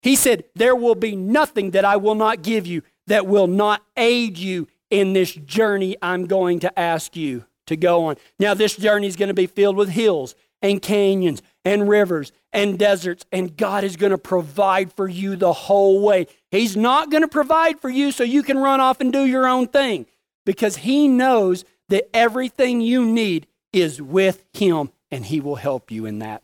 He 0.01 0.15
said, 0.15 0.45
There 0.55 0.75
will 0.75 0.95
be 0.95 1.15
nothing 1.15 1.71
that 1.71 1.85
I 1.85 1.97
will 1.97 2.15
not 2.15 2.41
give 2.41 2.67
you 2.67 2.81
that 3.07 3.27
will 3.27 3.47
not 3.47 3.83
aid 3.95 4.37
you 4.37 4.67
in 4.89 5.13
this 5.13 5.33
journey 5.33 5.95
I'm 6.01 6.25
going 6.25 6.59
to 6.61 6.79
ask 6.79 7.15
you 7.15 7.45
to 7.67 7.75
go 7.75 8.05
on. 8.05 8.17
Now, 8.39 8.53
this 8.53 8.75
journey 8.75 9.07
is 9.07 9.15
going 9.15 9.27
to 9.27 9.33
be 9.33 9.47
filled 9.47 9.77
with 9.77 9.89
hills 9.89 10.35
and 10.61 10.81
canyons 10.81 11.41
and 11.63 11.87
rivers 11.87 12.31
and 12.53 12.77
deserts, 12.77 13.25
and 13.31 13.55
God 13.55 13.83
is 13.83 13.95
going 13.95 14.11
to 14.11 14.17
provide 14.17 14.91
for 14.93 15.07
you 15.07 15.35
the 15.35 15.53
whole 15.53 16.01
way. 16.01 16.27
He's 16.49 16.75
not 16.75 17.09
going 17.09 17.21
to 17.21 17.27
provide 17.27 17.79
for 17.79 17.89
you 17.89 18.11
so 18.11 18.23
you 18.23 18.43
can 18.43 18.57
run 18.57 18.81
off 18.81 18.99
and 18.99 19.11
do 19.11 19.25
your 19.25 19.47
own 19.47 19.67
thing 19.67 20.05
because 20.45 20.77
He 20.77 21.07
knows 21.07 21.63
that 21.89 22.09
everything 22.15 22.81
you 22.81 23.05
need 23.05 23.47
is 23.71 24.01
with 24.01 24.43
Him 24.53 24.91
and 25.09 25.25
He 25.25 25.39
will 25.39 25.55
help 25.55 25.91
you 25.91 26.05
in 26.05 26.19
that. 26.19 26.43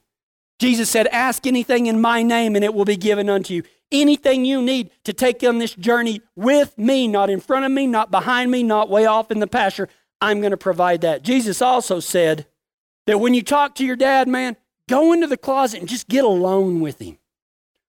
Jesus 0.59 0.89
said, 0.89 1.07
Ask 1.07 1.45
anything 1.45 1.85
in 1.85 2.01
my 2.01 2.23
name 2.23 2.55
and 2.55 2.63
it 2.63 2.73
will 2.73 2.85
be 2.85 2.97
given 2.97 3.29
unto 3.29 3.53
you. 3.53 3.63
Anything 3.91 4.43
you 4.43 4.61
need 4.61 4.91
to 5.05 5.13
take 5.13 5.43
on 5.43 5.59
this 5.59 5.73
journey 5.73 6.21
with 6.35 6.77
me, 6.77 7.07
not 7.07 7.29
in 7.29 7.39
front 7.39 7.65
of 7.65 7.71
me, 7.71 7.87
not 7.87 8.11
behind 8.11 8.51
me, 8.51 8.63
not 8.63 8.89
way 8.89 9.05
off 9.05 9.31
in 9.31 9.39
the 9.39 9.47
pasture, 9.47 9.87
I'm 10.19 10.41
going 10.41 10.51
to 10.51 10.57
provide 10.57 11.01
that. 11.01 11.23
Jesus 11.23 11.61
also 11.61 11.99
said 11.99 12.47
that 13.07 13.17
when 13.17 13.33
you 13.33 13.41
talk 13.41 13.75
to 13.75 13.85
your 13.85 13.95
dad, 13.95 14.27
man, 14.27 14.55
Go 14.87 15.11
into 15.11 15.27
the 15.27 15.37
closet 15.37 15.81
and 15.81 15.89
just 15.89 16.07
get 16.07 16.23
alone 16.23 16.79
with 16.79 17.01
him. 17.01 17.17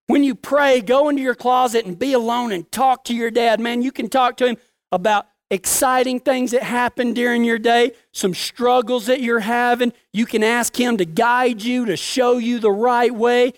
When 0.08 0.24
you 0.24 0.34
pray, 0.34 0.80
go 0.80 1.08
into 1.08 1.22
your 1.22 1.34
closet 1.34 1.86
and 1.86 1.98
be 1.98 2.12
alone 2.12 2.50
and 2.50 2.70
talk 2.72 3.04
to 3.04 3.14
your 3.14 3.30
dad. 3.30 3.60
Man, 3.60 3.82
you 3.82 3.92
can 3.92 4.08
talk 4.08 4.36
to 4.38 4.46
him 4.46 4.56
about 4.90 5.26
exciting 5.50 6.20
things 6.20 6.50
that 6.50 6.62
happen 6.62 7.12
during 7.12 7.44
your 7.44 7.58
day, 7.58 7.92
some 8.12 8.34
struggles 8.34 9.06
that 9.06 9.20
you're 9.20 9.40
having. 9.40 9.92
You 10.12 10.26
can 10.26 10.42
ask 10.42 10.74
him 10.78 10.96
to 10.96 11.04
guide 11.04 11.62
you, 11.62 11.84
to 11.86 11.96
show 11.96 12.38
you 12.38 12.58
the 12.58 12.70
right 12.70 13.14
way. 13.14 13.52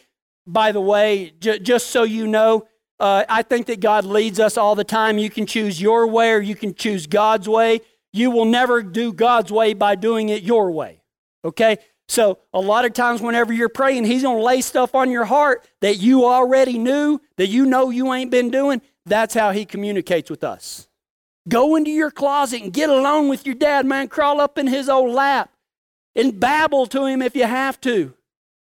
By 0.47 0.73
the 0.73 0.81
way, 0.81 1.33
j- 1.39 1.61
just 1.61 1.89
so 1.89 2.03
you 2.03 2.27
know, 2.27 2.67
uh, 2.99 3.25
I 3.29 3.43
think 3.43 3.67
that 3.67 3.81
God 3.81 4.05
leads 4.05 4.39
us 4.39 4.59
all 4.59 4.75
the 4.75 4.85
time. 4.85 5.19
You 5.19 5.31
can 5.31 5.47
choose 5.47 5.81
your 5.81 6.07
way 6.07 6.33
or 6.33 6.41
you 6.41 6.57
can 6.57 6.75
choose 6.75 7.07
God's 7.07 7.49
way. 7.49 7.81
You 8.13 8.31
will 8.31 8.45
never 8.45 8.83
do 8.83 9.13
God's 9.13 9.51
way 9.51 9.73
by 9.73 9.95
doing 9.95 10.29
it 10.29 10.43
your 10.43 10.71
way. 10.73 11.00
Okay? 11.45 11.79
So, 12.09 12.39
a 12.53 12.61
lot 12.61 12.85
of 12.85 12.93
times, 12.93 13.21
whenever 13.21 13.53
you're 13.53 13.69
praying, 13.69 14.05
He's 14.05 14.23
going 14.23 14.39
to 14.39 14.43
lay 14.43 14.61
stuff 14.63 14.95
on 14.95 15.11
your 15.11 15.25
heart 15.25 15.67
that 15.81 15.99
you 15.99 16.25
already 16.25 16.77
knew, 16.77 17.21
that 17.37 17.47
you 17.47 17.67
know 17.67 17.91
you 17.91 18.13
ain't 18.13 18.31
been 18.31 18.51
doing. 18.51 18.83
That's 19.07 19.35
how 19.35 19.53
He 19.53 19.65
communicates 19.65 20.29
with 20.29 20.43
us. 20.43 20.89
Go 21.49 21.77
into 21.77 21.91
your 21.91 22.11
closet 22.11 22.63
and 22.63 22.73
get 22.73 22.91
alone 22.91 23.29
with 23.29 23.47
your 23.47 23.55
dad, 23.55 23.87
man. 23.87 24.09
Crawl 24.09 24.41
up 24.41 24.59
in 24.59 24.67
his 24.67 24.89
old 24.89 25.13
lap 25.13 25.51
and 26.15 26.39
babble 26.39 26.87
to 26.87 27.07
him 27.07 27.23
if 27.23 27.35
you 27.35 27.45
have 27.45 27.81
to. 27.83 28.15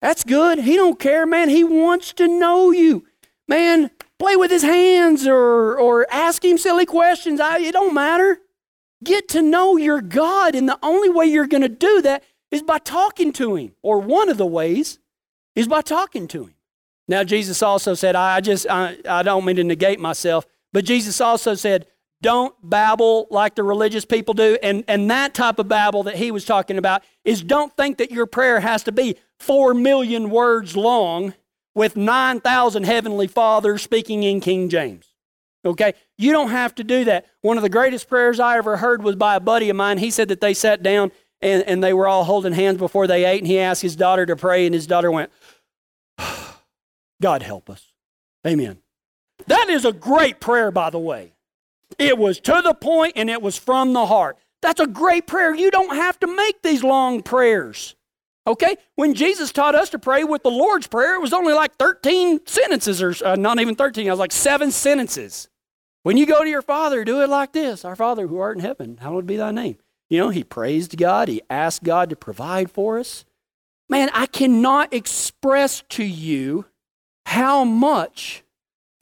That's 0.01 0.23
good. 0.23 0.60
He 0.60 0.75
don't 0.75 0.99
care, 0.99 1.25
man. 1.25 1.49
He 1.49 1.63
wants 1.63 2.13
to 2.13 2.27
know 2.27 2.71
you. 2.71 3.05
Man, 3.47 3.91
play 4.17 4.36
with 4.36 4.49
his 4.49 4.63
hands 4.63 5.27
or, 5.27 5.77
or 5.77 6.07
ask 6.12 6.43
him 6.43 6.57
silly 6.57 6.86
questions. 6.86 7.39
I, 7.39 7.60
it 7.60 7.73
don't 7.73 7.93
matter. 7.93 8.39
Get 9.03 9.27
to 9.29 9.41
know 9.41 9.77
your 9.77 9.99
God, 10.01 10.55
and 10.55 10.69
the 10.69 10.79
only 10.84 11.10
way 11.10 11.25
you're 11.25 11.47
going 11.47 11.63
to 11.63 11.69
do 11.69 12.01
that 12.03 12.23
is 12.51 12.61
by 12.61 12.77
talking 12.77 13.33
to 13.33 13.55
him, 13.55 13.73
or 13.81 13.99
one 13.99 14.29
of 14.29 14.37
the 14.37 14.45
ways 14.45 14.99
is 15.55 15.67
by 15.67 15.81
talking 15.81 16.27
to 16.29 16.45
him. 16.45 16.55
Now, 17.07 17.23
Jesus 17.23 17.61
also 17.61 17.93
said, 17.93 18.15
I 18.15 18.39
just, 18.41 18.67
I, 18.69 18.97
I 19.07 19.23
don't 19.23 19.43
mean 19.43 19.55
to 19.57 19.63
negate 19.63 19.99
myself, 19.99 20.45
but 20.71 20.85
Jesus 20.85 21.19
also 21.19 21.55
said, 21.55 21.87
don't 22.21 22.53
babble 22.61 23.27
like 23.31 23.55
the 23.55 23.63
religious 23.63 24.05
people 24.05 24.33
do. 24.33 24.57
And, 24.61 24.83
and 24.87 25.09
that 25.09 25.33
type 25.33 25.57
of 25.57 25.67
babble 25.67 26.03
that 26.03 26.15
he 26.15 26.31
was 26.31 26.45
talking 26.45 26.77
about 26.77 27.03
is 27.25 27.41
don't 27.41 27.75
think 27.75 27.97
that 27.97 28.11
your 28.11 28.27
prayer 28.27 28.59
has 28.59 28.83
to 28.83 28.91
be 28.91 29.17
four 29.39 29.73
million 29.73 30.29
words 30.29 30.77
long 30.77 31.33
with 31.73 31.95
9,000 31.95 32.83
heavenly 32.83 33.27
fathers 33.27 33.81
speaking 33.81 34.23
in 34.23 34.39
King 34.39 34.69
James. 34.69 35.13
Okay? 35.65 35.93
You 36.17 36.31
don't 36.31 36.51
have 36.51 36.75
to 36.75 36.83
do 36.83 37.05
that. 37.05 37.25
One 37.41 37.57
of 37.57 37.63
the 37.63 37.69
greatest 37.69 38.07
prayers 38.07 38.39
I 38.39 38.57
ever 38.57 38.77
heard 38.77 39.03
was 39.03 39.15
by 39.15 39.35
a 39.35 39.39
buddy 39.39 39.69
of 39.69 39.75
mine. 39.75 39.97
He 39.97 40.11
said 40.11 40.27
that 40.27 40.41
they 40.41 40.53
sat 40.53 40.83
down 40.83 41.11
and, 41.41 41.63
and 41.63 41.84
they 41.84 41.93
were 41.93 42.08
all 42.08 42.23
holding 42.23 42.54
hands 42.54 42.77
before 42.77 43.08
they 43.08 43.25
ate, 43.25 43.39
and 43.39 43.47
he 43.47 43.60
asked 43.60 43.82
his 43.82 43.95
daughter 43.95 44.25
to 44.25 44.36
pray, 44.36 44.65
and 44.65 44.75
his 44.75 44.88
daughter 44.88 45.12
went, 45.12 45.32
God 47.21 47.43
help 47.43 47.69
us. 47.69 47.91
Amen. 48.45 48.80
That 49.47 49.69
is 49.69 49.86
a 49.86 49.91
great 49.91 50.39
prayer, 50.39 50.71
by 50.71 50.89
the 50.89 50.99
way. 50.99 51.34
It 51.97 52.17
was 52.17 52.39
to 52.41 52.62
the 52.63 52.73
point 52.73 53.13
and 53.15 53.30
it 53.30 53.41
was 53.41 53.58
from 53.58 53.93
the 53.93 54.06
heart. 54.06 54.38
That's 54.62 54.80
a 54.80 54.88
great 54.88 55.27
prayer. 55.27 55.54
You 55.54 55.71
don't 55.71 55.95
have 55.95 56.19
to 56.19 56.27
make 56.27 56.62
these 56.62 56.84
long 56.84 57.21
prayers. 57.21 57.95
Okay? 58.47 58.77
When 58.95 59.13
Jesus 59.13 59.51
taught 59.51 59.75
us 59.75 59.89
to 59.89 59.99
pray 59.99 60.23
with 60.23 60.43
the 60.43 60.51
Lord's 60.51 60.88
Prayer, 60.88 61.15
it 61.15 61.21
was 61.21 61.34
only 61.34 61.54
like 61.54 61.75
13 61.75 62.41
sentences, 62.45 63.01
or 63.01 63.13
uh, 63.23 63.36
not 63.36 63.60
even 63.60 63.75
13, 63.75 64.08
it 64.08 64.10
was 64.10 64.19
like 64.19 64.32
seven 64.32 64.71
sentences. 64.71 65.47
When 66.04 66.17
you 66.17 66.25
go 66.25 66.43
to 66.43 66.49
your 66.49 66.63
Father, 66.63 67.04
do 67.04 67.21
it 67.21 67.30
like 67.30 67.54
this 67.54 67.86
Our 67.86 67.95
Father 67.95 68.27
who 68.27 68.39
art 68.39 68.58
in 68.58 68.63
heaven, 68.63 68.97
hallowed 68.97 69.27
be 69.27 69.38
thy 69.38 69.51
name. 69.51 69.77
You 70.12 70.17
know, 70.17 70.30
he 70.30 70.43
praised 70.43 70.97
God, 70.97 71.30
he 71.30 71.41
asked 71.50 71.84
God 71.84 72.10
to 72.10 72.17
provide 72.17 72.69
for 72.69 73.00
us. 73.00 73.24
Man, 73.88 74.10
I 74.13 74.26
cannot 74.26 74.93
express 74.93 75.84
to 75.91 76.04
you 76.04 76.65
how 77.26 77.63
much 77.63 78.43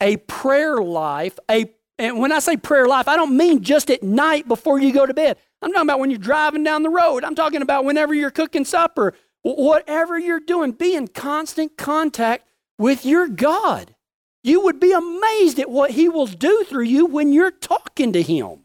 a 0.00 0.18
prayer 0.18 0.80
life, 0.80 1.36
a 1.50 1.74
and 1.98 2.20
when 2.20 2.30
I 2.30 2.38
say 2.38 2.56
prayer 2.56 2.86
life, 2.86 3.08
I 3.08 3.16
don't 3.16 3.36
mean 3.36 3.64
just 3.64 3.90
at 3.90 4.04
night 4.04 4.46
before 4.46 4.78
you 4.78 4.92
go 4.92 5.04
to 5.04 5.12
bed. 5.12 5.36
I'm 5.60 5.72
talking 5.72 5.82
about 5.82 5.98
when 5.98 6.10
you're 6.10 6.18
driving 6.18 6.62
down 6.62 6.84
the 6.84 6.88
road. 6.88 7.24
I'm 7.24 7.34
talking 7.34 7.60
about 7.60 7.84
whenever 7.84 8.14
you're 8.14 8.30
cooking 8.30 8.64
supper, 8.64 9.12
whatever 9.42 10.16
you're 10.16 10.38
doing, 10.38 10.70
be 10.70 10.94
in 10.94 11.08
constant 11.08 11.76
contact 11.76 12.46
with 12.78 13.04
your 13.04 13.26
God. 13.26 13.96
You 14.44 14.60
would 14.62 14.78
be 14.78 14.92
amazed 14.92 15.58
at 15.58 15.70
what 15.70 15.90
He 15.90 16.08
will 16.08 16.26
do 16.26 16.64
through 16.68 16.84
you 16.84 17.04
when 17.04 17.32
you're 17.32 17.50
talking 17.50 18.12
to 18.12 18.22
Him. 18.22 18.60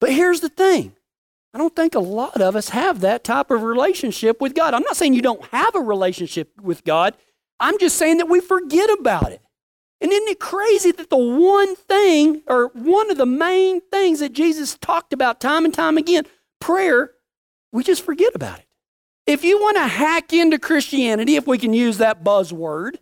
But 0.00 0.12
here's 0.12 0.40
the 0.40 0.48
thing 0.48 0.96
I 1.54 1.58
don't 1.58 1.76
think 1.76 1.94
a 1.94 2.00
lot 2.00 2.40
of 2.40 2.56
us 2.56 2.70
have 2.70 3.00
that 3.00 3.24
type 3.24 3.50
of 3.50 3.62
relationship 3.62 4.40
with 4.40 4.54
God. 4.54 4.72
I'm 4.72 4.82
not 4.82 4.96
saying 4.96 5.14
you 5.14 5.22
don't 5.22 5.44
have 5.46 5.74
a 5.74 5.80
relationship 5.80 6.50
with 6.60 6.84
God, 6.84 7.14
I'm 7.60 7.78
just 7.78 7.96
saying 7.96 8.18
that 8.18 8.28
we 8.28 8.40
forget 8.40 8.90
about 8.98 9.30
it. 9.30 9.40
And 10.00 10.10
isn't 10.10 10.28
it 10.28 10.40
crazy 10.40 10.90
that 10.90 11.10
the 11.10 11.16
one 11.16 11.76
thing, 11.76 12.42
or 12.48 12.68
one 12.74 13.08
of 13.10 13.18
the 13.18 13.26
main 13.26 13.80
things 13.80 14.18
that 14.18 14.32
Jesus 14.32 14.76
talked 14.76 15.12
about 15.12 15.40
time 15.40 15.64
and 15.64 15.72
time 15.72 15.96
again, 15.96 16.26
prayer, 16.60 17.12
we 17.70 17.84
just 17.84 18.04
forget 18.04 18.34
about 18.34 18.58
it. 18.58 18.66
If 19.26 19.44
you 19.44 19.60
want 19.60 19.76
to 19.76 19.86
hack 19.86 20.32
into 20.32 20.58
Christianity, 20.58 21.36
if 21.36 21.46
we 21.46 21.56
can 21.56 21.72
use 21.72 21.98
that 21.98 22.24
buzzword, 22.24 22.96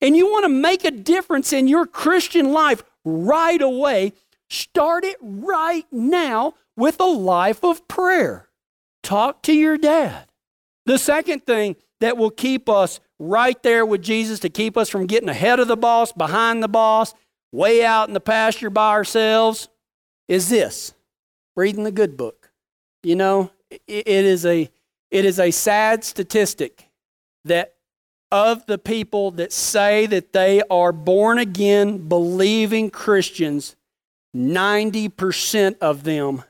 and 0.00 0.16
you 0.16 0.30
want 0.30 0.44
to 0.44 0.48
make 0.48 0.84
a 0.84 0.92
difference 0.92 1.52
in 1.52 1.66
your 1.66 1.84
Christian 1.84 2.52
life 2.52 2.84
right 3.04 3.60
away, 3.60 4.12
start 4.48 5.04
it 5.04 5.16
right 5.20 5.86
now 5.90 6.54
with 6.80 6.98
a 6.98 7.04
life 7.04 7.62
of 7.62 7.86
prayer. 7.86 8.48
Talk 9.02 9.42
to 9.42 9.52
your 9.52 9.76
dad. 9.76 10.26
The 10.86 10.98
second 10.98 11.44
thing 11.44 11.76
that 12.00 12.16
will 12.16 12.30
keep 12.30 12.70
us 12.70 13.00
right 13.18 13.62
there 13.62 13.84
with 13.84 14.00
Jesus, 14.00 14.40
to 14.40 14.48
keep 14.48 14.78
us 14.78 14.88
from 14.88 15.06
getting 15.06 15.28
ahead 15.28 15.60
of 15.60 15.68
the 15.68 15.76
boss, 15.76 16.10
behind 16.10 16.62
the 16.62 16.68
boss, 16.68 17.12
way 17.52 17.84
out 17.84 18.08
in 18.08 18.14
the 18.14 18.20
pasture 18.20 18.70
by 18.70 18.92
ourselves, 18.92 19.68
is 20.26 20.48
this 20.48 20.94
reading 21.54 21.84
the 21.84 21.92
good 21.92 22.16
book. 22.16 22.50
You 23.02 23.16
know, 23.16 23.50
it 23.70 24.06
is 24.06 24.46
a, 24.46 24.70
it 25.10 25.24
is 25.26 25.38
a 25.38 25.50
sad 25.50 26.02
statistic 26.02 26.88
that 27.44 27.74
of 28.32 28.64
the 28.64 28.78
people 28.78 29.32
that 29.32 29.52
say 29.52 30.06
that 30.06 30.32
they 30.32 30.62
are 30.70 30.92
born 30.92 31.38
again, 31.38 32.08
believing 32.08 32.88
Christians, 32.88 33.76
90% 34.34 35.76
of 35.80 36.04
them 36.04 36.44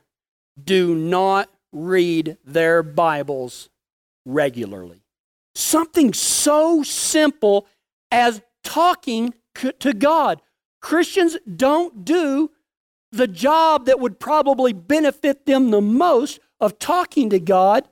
do 0.65 0.95
not 0.95 1.51
read 1.73 2.37
their 2.45 2.83
Bibles 2.83 3.69
regularly. 4.25 5.03
Something 5.55 6.13
so 6.13 6.83
simple 6.83 7.67
as 8.11 8.43
talking 8.65 9.35
to 9.55 9.93
God. 9.93 10.41
Christians 10.81 11.37
don't 11.57 12.05
do 12.05 12.51
the 13.13 13.27
job 13.27 13.87
that 13.87 14.01
would 14.01 14.21
probably 14.21 14.73
benefit 14.73 15.47
them 15.47 15.71
the 15.71 15.81
most 15.81 16.39
of 16.61 16.79
talking 16.79 17.31
to 17.31 17.41
God 17.41 17.89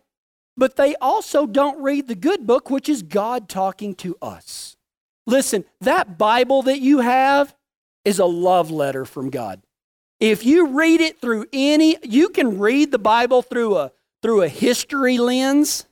but 0.59 0.75
they 0.75 0.97
also 0.97 1.47
don't 1.47 1.81
read 1.81 2.09
the 2.09 2.17
good 2.17 2.45
book, 2.45 2.69
which 2.69 2.89
is 2.89 3.05
God 3.05 3.49
talking 3.49 3.95
to 3.95 4.17
us. 4.21 4.77
Listen, 5.25 5.65
that 5.81 6.19
Bible 6.19 6.63
that 6.63 6.81
you 6.81 6.99
have 6.99 7.55
is 8.05 8.19
a 8.19 8.25
love 8.25 8.71
letter 8.71 9.05
from 9.05 9.31
God. 9.31 9.63
If 10.21 10.45
you 10.45 10.67
read 10.69 11.01
it 11.01 11.21
through 11.21 11.47
any, 11.53 11.97
you 12.03 12.29
can 12.29 12.59
read 12.59 12.91
the 12.91 12.99
Bible 12.99 13.43
through 13.43 13.77
a 13.77 13.93
through 14.23 14.43
a 14.43 14.49
history 14.49 15.19
lens. 15.19 15.87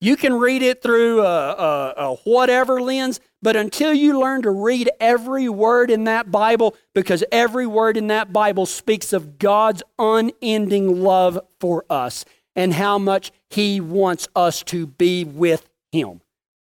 You 0.00 0.16
can 0.16 0.34
read 0.34 0.62
it 0.62 0.82
through 0.82 1.22
a, 1.22 1.52
a, 1.52 1.94
a 1.96 2.14
whatever 2.24 2.82
lens, 2.82 3.20
but 3.40 3.56
until 3.56 3.94
you 3.94 4.18
learn 4.18 4.42
to 4.42 4.50
read 4.50 4.90
every 5.00 5.48
word 5.48 5.90
in 5.90 6.04
that 6.04 6.30
Bible, 6.30 6.74
because 6.92 7.24
every 7.32 7.66
word 7.66 7.96
in 7.96 8.08
that 8.08 8.32
Bible 8.32 8.66
speaks 8.66 9.12
of 9.12 9.38
God's 9.38 9.82
unending 9.98 11.02
love 11.02 11.38
for 11.60 11.84
us 11.88 12.24
and 12.54 12.74
how 12.74 12.98
much 12.98 13.32
He 13.48 13.80
wants 13.80 14.28
us 14.34 14.62
to 14.64 14.86
be 14.86 15.24
with 15.24 15.68
Him. 15.92 16.20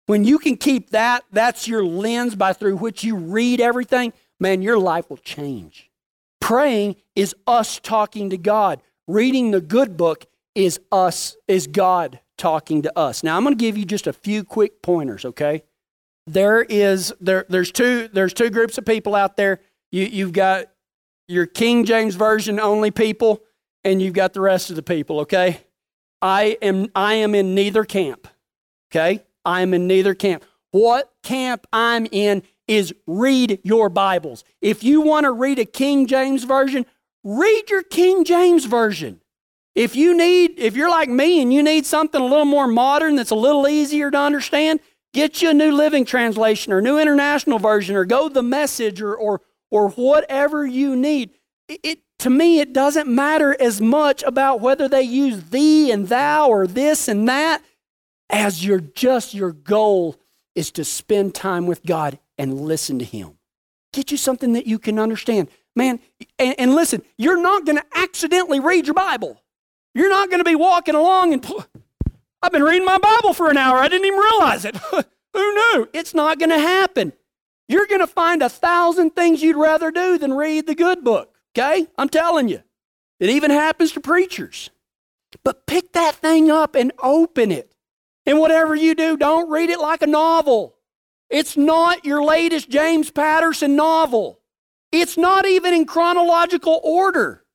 When 0.07 0.23
you 0.23 0.37
can 0.37 0.57
keep 0.57 0.89
that, 0.91 1.23
that's 1.31 1.67
your 1.67 1.85
lens 1.85 2.35
by 2.35 2.53
through 2.53 2.77
which 2.77 3.03
you 3.03 3.15
read 3.15 3.61
everything, 3.61 4.13
man, 4.39 4.61
your 4.61 4.77
life 4.77 5.09
will 5.09 5.17
change. 5.17 5.90
Praying 6.51 6.97
is 7.15 7.33
us 7.47 7.79
talking 7.79 8.29
to 8.31 8.37
God. 8.37 8.81
Reading 9.07 9.51
the 9.51 9.61
good 9.61 9.95
book 9.95 10.25
is 10.53 10.81
us, 10.91 11.37
is 11.47 11.65
God 11.65 12.19
talking 12.37 12.81
to 12.81 12.99
us. 12.99 13.23
Now 13.23 13.37
I'm 13.37 13.43
going 13.45 13.57
to 13.57 13.57
give 13.57 13.77
you 13.77 13.85
just 13.85 14.05
a 14.05 14.11
few 14.11 14.43
quick 14.43 14.81
pointers, 14.81 15.23
okay? 15.23 15.63
There 16.27 16.61
is 16.61 17.13
there 17.21 17.45
there's 17.47 17.71
two 17.71 18.09
there's 18.09 18.33
two 18.33 18.49
groups 18.49 18.77
of 18.77 18.83
people 18.83 19.15
out 19.15 19.37
there. 19.37 19.61
You 19.93 20.03
you've 20.03 20.33
got 20.33 20.65
your 21.29 21.45
King 21.45 21.85
James 21.85 22.15
Version 22.15 22.59
only 22.59 22.91
people, 22.91 23.39
and 23.85 24.01
you've 24.01 24.13
got 24.13 24.33
the 24.33 24.41
rest 24.41 24.69
of 24.69 24.75
the 24.75 24.83
people, 24.83 25.21
okay? 25.21 25.61
I 26.21 26.57
am, 26.61 26.89
I 26.93 27.13
am 27.13 27.33
in 27.33 27.55
neither 27.55 27.85
camp. 27.85 28.27
Okay? 28.91 29.23
I 29.45 29.61
am 29.61 29.73
in 29.73 29.87
neither 29.87 30.13
camp. 30.13 30.43
What 30.71 31.13
camp 31.23 31.65
I'm 31.71 32.07
in 32.11 32.43
is 32.71 32.95
read 33.05 33.59
your 33.63 33.89
Bibles. 33.89 34.45
If 34.61 34.81
you 34.81 35.01
want 35.01 35.25
to 35.25 35.31
read 35.33 35.59
a 35.59 35.65
King 35.65 36.07
James 36.07 36.45
Version, 36.45 36.85
read 37.21 37.69
your 37.69 37.83
King 37.83 38.23
James 38.23 38.63
Version. 38.63 39.19
If 39.75 39.93
you 39.97 40.15
need, 40.15 40.57
if 40.57 40.77
you're 40.77 40.89
like 40.89 41.09
me 41.09 41.41
and 41.41 41.53
you 41.53 41.63
need 41.63 41.85
something 41.85 42.21
a 42.21 42.25
little 42.25 42.45
more 42.45 42.67
modern 42.67 43.17
that's 43.17 43.29
a 43.29 43.35
little 43.35 43.67
easier 43.67 44.09
to 44.09 44.17
understand, 44.17 44.79
get 45.13 45.41
you 45.41 45.49
a 45.49 45.53
New 45.53 45.73
Living 45.73 46.05
Translation 46.05 46.71
or 46.71 46.81
New 46.81 46.97
International 46.97 47.59
Version 47.59 47.97
or 47.97 48.05
go 48.05 48.29
the 48.29 48.41
message 48.41 49.01
or, 49.01 49.15
or, 49.15 49.41
or 49.69 49.89
whatever 49.89 50.65
you 50.65 50.95
need. 50.95 51.31
It, 51.67 51.81
it, 51.83 51.99
to 52.19 52.29
me, 52.29 52.61
it 52.61 52.71
doesn't 52.71 53.09
matter 53.09 53.53
as 53.59 53.81
much 53.81 54.23
about 54.23 54.61
whether 54.61 54.87
they 54.87 55.01
use 55.01 55.43
thee 55.49 55.91
and 55.91 56.07
thou 56.07 56.47
or 56.47 56.67
this 56.67 57.09
and 57.09 57.27
that 57.27 57.61
as 58.29 58.65
your 58.65 58.79
just 58.79 59.33
your 59.33 59.51
goal 59.51 60.15
is 60.55 60.71
to 60.71 60.85
spend 60.85 61.35
time 61.35 61.67
with 61.67 61.85
God 61.85 62.17
and 62.41 62.59
listen 62.59 62.97
to 62.97 63.05
Him. 63.05 63.37
Get 63.93 64.09
you 64.09 64.17
something 64.17 64.53
that 64.53 64.65
you 64.65 64.79
can 64.79 64.97
understand. 64.97 65.47
Man, 65.75 65.99
and, 66.39 66.55
and 66.57 66.73
listen, 66.73 67.03
you're 67.15 67.39
not 67.39 67.67
going 67.67 67.77
to 67.77 67.85
accidentally 67.93 68.59
read 68.59 68.87
your 68.87 68.95
Bible. 68.95 69.39
You're 69.93 70.09
not 70.09 70.29
going 70.29 70.39
to 70.39 70.49
be 70.49 70.55
walking 70.55 70.95
along 70.95 71.33
and, 71.33 71.45
I've 72.41 72.51
been 72.51 72.63
reading 72.63 72.85
my 72.85 72.97
Bible 72.97 73.35
for 73.35 73.51
an 73.51 73.57
hour. 73.57 73.77
I 73.77 73.87
didn't 73.87 74.07
even 74.07 74.19
realize 74.19 74.65
it. 74.65 74.75
Who 75.33 75.53
knew? 75.53 75.87
It's 75.93 76.15
not 76.15 76.39
going 76.39 76.49
to 76.49 76.57
happen. 76.57 77.13
You're 77.67 77.85
going 77.85 78.01
to 78.01 78.07
find 78.07 78.41
a 78.41 78.49
thousand 78.49 79.11
things 79.11 79.43
you'd 79.43 79.55
rather 79.55 79.91
do 79.91 80.17
than 80.17 80.33
read 80.33 80.65
the 80.65 80.73
good 80.73 81.03
book. 81.03 81.35
Okay? 81.55 81.85
I'm 81.99 82.09
telling 82.09 82.47
you. 82.47 82.63
It 83.19 83.29
even 83.29 83.51
happens 83.51 83.91
to 83.91 83.99
preachers. 83.99 84.71
But 85.43 85.67
pick 85.67 85.93
that 85.93 86.15
thing 86.15 86.49
up 86.49 86.73
and 86.73 86.91
open 87.03 87.51
it. 87.51 87.75
And 88.25 88.39
whatever 88.39 88.73
you 88.73 88.95
do, 88.95 89.15
don't 89.15 89.51
read 89.51 89.69
it 89.69 89.79
like 89.79 90.01
a 90.01 90.07
novel. 90.07 90.75
It's 91.31 91.55
not 91.55 92.05
your 92.05 92.23
latest 92.23 92.69
James 92.69 93.09
Patterson 93.09 93.75
novel. 93.75 94.39
It's 94.91 95.17
not 95.17 95.45
even 95.45 95.73
in 95.73 95.85
chronological 95.85 96.81
order. 96.83 97.45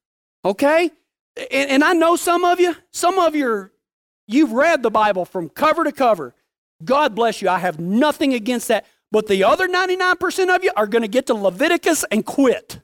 Okay? 0.45 0.91
And, 1.37 1.71
and 1.71 1.85
I 1.85 1.93
know 1.93 2.17
some 2.17 2.45
of 2.45 2.59
you, 2.59 2.75
some 2.91 3.19
of 3.19 3.35
you, 3.35 3.71
you've 4.27 4.53
read 4.53 4.83
the 4.83 4.91
Bible 4.91 5.27
from 5.27 5.51
cover 5.51 5.85
to 5.85 5.93
cover. 5.93 6.35
God 6.83 7.15
bless 7.15 7.43
you. 7.43 7.51
I 7.51 7.59
have 7.59 7.79
nothing 7.79 8.33
against 8.33 8.69
that. 8.69 8.87
But 9.13 9.29
the 9.29 9.45
other 9.45 9.69
99% 9.69 10.55
of 10.55 10.65
you 10.65 10.73
are 10.75 10.87
going 10.87 11.03
to 11.03 11.09
get 11.09 11.27
to 11.27 11.35
Leviticus 11.35 12.05
and 12.11 12.25
quit. 12.25 12.81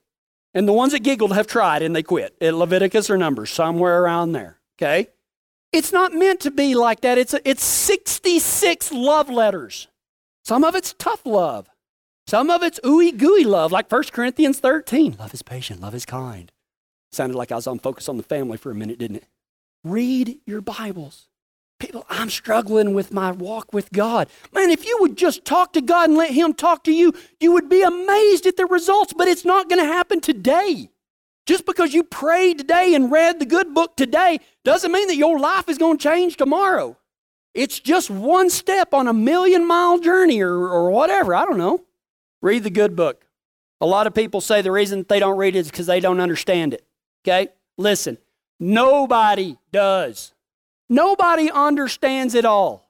And 0.55 0.69
the 0.69 0.73
ones 0.73 0.93
that 0.93 1.03
giggled 1.03 1.33
have 1.33 1.47
tried 1.47 1.83
and 1.83 1.97
they 1.97 2.03
quit. 2.03 2.37
At 2.41 2.55
Leviticus 2.55 3.09
or 3.09 3.17
Numbers, 3.17 3.51
somewhere 3.51 4.03
around 4.03 4.33
there. 4.33 4.59
Okay? 4.77 5.09
It's 5.73 5.93
not 5.93 6.13
meant 6.13 6.41
to 6.41 6.51
be 6.51 6.75
like 6.75 7.01
that. 7.01 7.17
It's, 7.17 7.33
a, 7.33 7.49
it's 7.49 7.65
66 7.65 8.93
love 8.93 9.31
letters. 9.31 9.89
Some 10.45 10.65
of 10.65 10.75
it's 10.75 10.95
tough 10.99 11.25
love. 11.25 11.69
Some 12.27 12.51
of 12.51 12.63
it's 12.63 12.81
ooey 12.81 13.17
gooey 13.17 13.45
love, 13.45 13.71
like 13.71 13.91
1 13.91 14.05
Corinthians 14.13 14.59
13. 14.59 15.17
Love 15.19 15.35
is 15.35 15.43
patient, 15.43 15.81
love 15.81 15.95
is 15.95 16.05
kind. 16.05 16.51
Sounded 17.13 17.37
like 17.37 17.53
I 17.53 17.57
was 17.57 17.67
on 17.67 17.79
focus 17.79 18.09
on 18.09 18.17
the 18.17 18.23
family 18.23 18.57
for 18.57 18.71
a 18.71 18.75
minute, 18.75 18.99
didn't 18.99 19.19
it? 19.19 19.25
Read 19.85 20.39
your 20.47 20.61
Bibles. 20.61 21.29
People, 21.79 22.07
I'm 22.09 22.31
struggling 22.31 22.95
with 22.95 23.13
my 23.13 23.33
walk 23.33 23.73
with 23.73 23.93
God. 23.93 24.29
Man, 24.53 24.71
if 24.71 24.85
you 24.87 24.97
would 25.01 25.17
just 25.17 25.45
talk 25.45 25.73
to 25.73 25.81
God 25.81 26.09
and 26.09 26.19
let 26.19 26.31
Him 26.31 26.55
talk 26.55 26.85
to 26.85 26.93
you, 26.93 27.13
you 27.41 27.53
would 27.53 27.69
be 27.69 27.83
amazed 27.83 28.47
at 28.47 28.57
the 28.57 28.67
results, 28.67 29.13
but 29.13 29.29
it's 29.29 29.45
not 29.45 29.69
going 29.69 29.81
to 29.81 29.93
happen 29.93 30.21
today. 30.21 30.91
Just 31.45 31.67
because 31.67 31.93
you 31.93 32.05
prayed 32.05 32.59
today 32.59 32.95
and 32.95 33.11
read 33.11 33.41
the 33.41 33.47
good 33.47 33.75
book 33.75 33.97
today 33.97 34.39
doesn't 34.65 34.93
mean 34.93 35.09
that 35.09 35.17
your 35.17 35.41
life 35.41 35.69
is 35.69 35.79
going 35.79 35.99
to 35.99 36.03
change 36.03 36.37
tomorrow. 36.37 36.97
It's 37.55 37.79
just 37.79 38.11
one 38.11 38.49
step 38.49 38.95
on 38.95 39.09
a 39.09 39.13
million 39.13 39.67
mile 39.67 39.99
journey 39.99 40.41
or, 40.41 40.53
or 40.53 40.91
whatever. 40.91 41.35
I 41.35 41.45
don't 41.45 41.59
know. 41.59 41.85
Read 42.41 42.65
the 42.65 42.71
good 42.71 42.97
book. 42.97 43.27
A 43.81 43.87
lot 43.87 44.07
of 44.07 44.15
people 44.15 44.41
say 44.41 44.63
the 44.63 44.71
reason 44.71 45.05
they 45.09 45.19
don't 45.19 45.37
read 45.37 45.57
it 45.57 45.61
is 45.61 45.71
because 45.71 45.87
they 45.87 46.01
don't 46.01 46.21
understand 46.21 46.73
it. 46.73 46.85
Okay? 47.25 47.49
Listen, 47.77 48.17
nobody 48.59 49.59
does. 49.71 50.33
Nobody 50.89 51.51
understands 51.51 52.35
it 52.35 52.45
all. 52.45 52.89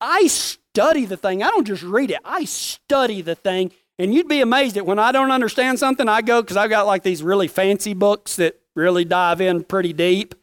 I 0.00 0.26
study 0.26 1.06
the 1.06 1.16
thing. 1.16 1.42
I 1.42 1.50
don't 1.50 1.66
just 1.66 1.82
read 1.82 2.10
it, 2.10 2.18
I 2.24 2.44
study 2.44 3.22
the 3.22 3.34
thing. 3.34 3.72
And 3.98 4.12
you'd 4.12 4.28
be 4.28 4.40
amazed 4.40 4.76
at 4.76 4.84
when 4.84 4.98
I 4.98 5.12
don't 5.12 5.30
understand 5.30 5.78
something, 5.78 6.08
I 6.08 6.22
go 6.22 6.42
because 6.42 6.56
I've 6.56 6.70
got 6.70 6.86
like 6.86 7.02
these 7.02 7.22
really 7.22 7.46
fancy 7.46 7.94
books 7.94 8.36
that 8.36 8.58
really 8.74 9.04
dive 9.04 9.40
in 9.40 9.62
pretty 9.62 9.92
deep. 9.92 10.34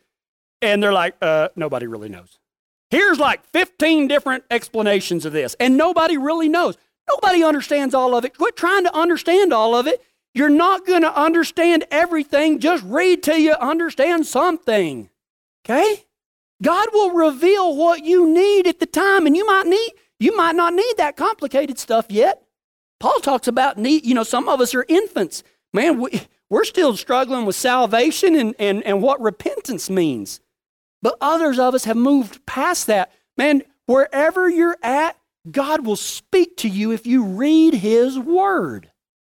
And 0.62 0.82
they're 0.82 0.93
like, 0.93 1.15
uh, 1.21 1.49
nobody 1.55 1.88
really 1.88 2.10
knows. 2.10 2.38
Here's 2.89 3.19
like 3.19 3.45
15 3.52 4.08
different 4.08 4.43
explanations 4.49 5.25
of 5.25 5.34
this, 5.34 5.56
and 5.60 5.78
nobody 5.78 6.17
really 6.17 6.49
knows. 6.49 6.78
Nobody 7.10 7.43
understands 7.43 7.93
all 7.93 8.15
of 8.15 8.25
it. 8.25 8.38
Quit 8.38 8.56
trying 8.56 8.84
to 8.84 8.95
understand 8.95 9.54
all 9.54 9.75
of 9.75 9.88
it. 9.88 10.02
You're 10.34 10.49
not 10.49 10.86
going 10.86 11.02
to 11.02 11.19
understand 11.19 11.86
everything. 11.91 12.60
Just 12.60 12.84
read 12.84 13.23
till 13.23 13.38
you 13.38 13.54
understand 13.54 14.28
something. 14.28 15.10
Okay? 15.65 16.06
God 16.62 16.89
will 16.93 17.12
reveal 17.12 17.75
what 17.75 18.04
you 18.04 18.30
need 18.30 18.67
at 18.67 18.80
the 18.80 18.86
time, 18.86 19.25
and 19.25 19.36
you 19.36 19.45
might 19.45 19.65
need 19.65 19.91
you 20.19 20.36
might 20.36 20.56
not 20.56 20.73
need 20.73 20.93
that 20.97 21.15
complicated 21.15 21.80
stuff 21.80 22.08
yet. 22.10 22.43
Paul 22.99 23.19
talks 23.21 23.47
about 23.47 23.78
need, 23.78 24.06
you 24.06 24.13
know, 24.13 24.23
some 24.23 24.49
of 24.49 24.60
us 24.60 24.75
are 24.75 24.86
infants. 24.89 25.43
Man, 25.73 26.02
we, 26.02 26.21
we're 26.49 26.65
still 26.65 26.97
struggling 26.97 27.45
with 27.45 27.56
salvation 27.56 28.36
and, 28.36 28.54
and, 28.60 28.84
and 28.84 29.02
what 29.02 29.21
repentance 29.21 29.89
means. 29.89 30.41
But 31.01 31.17
others 31.21 31.59
of 31.59 31.73
us 31.73 31.85
have 31.85 31.97
moved 31.97 32.45
past 32.45 32.88
that. 32.88 33.12
Man, 33.38 33.63
wherever 33.85 34.49
you're 34.49 34.77
at, 34.83 35.17
God 35.49 35.85
will 35.85 35.95
speak 35.95 36.57
to 36.57 36.67
you 36.67 36.91
if 36.91 37.07
you 37.07 37.23
read 37.23 37.75
His 37.75 38.19
Word. 38.19 38.91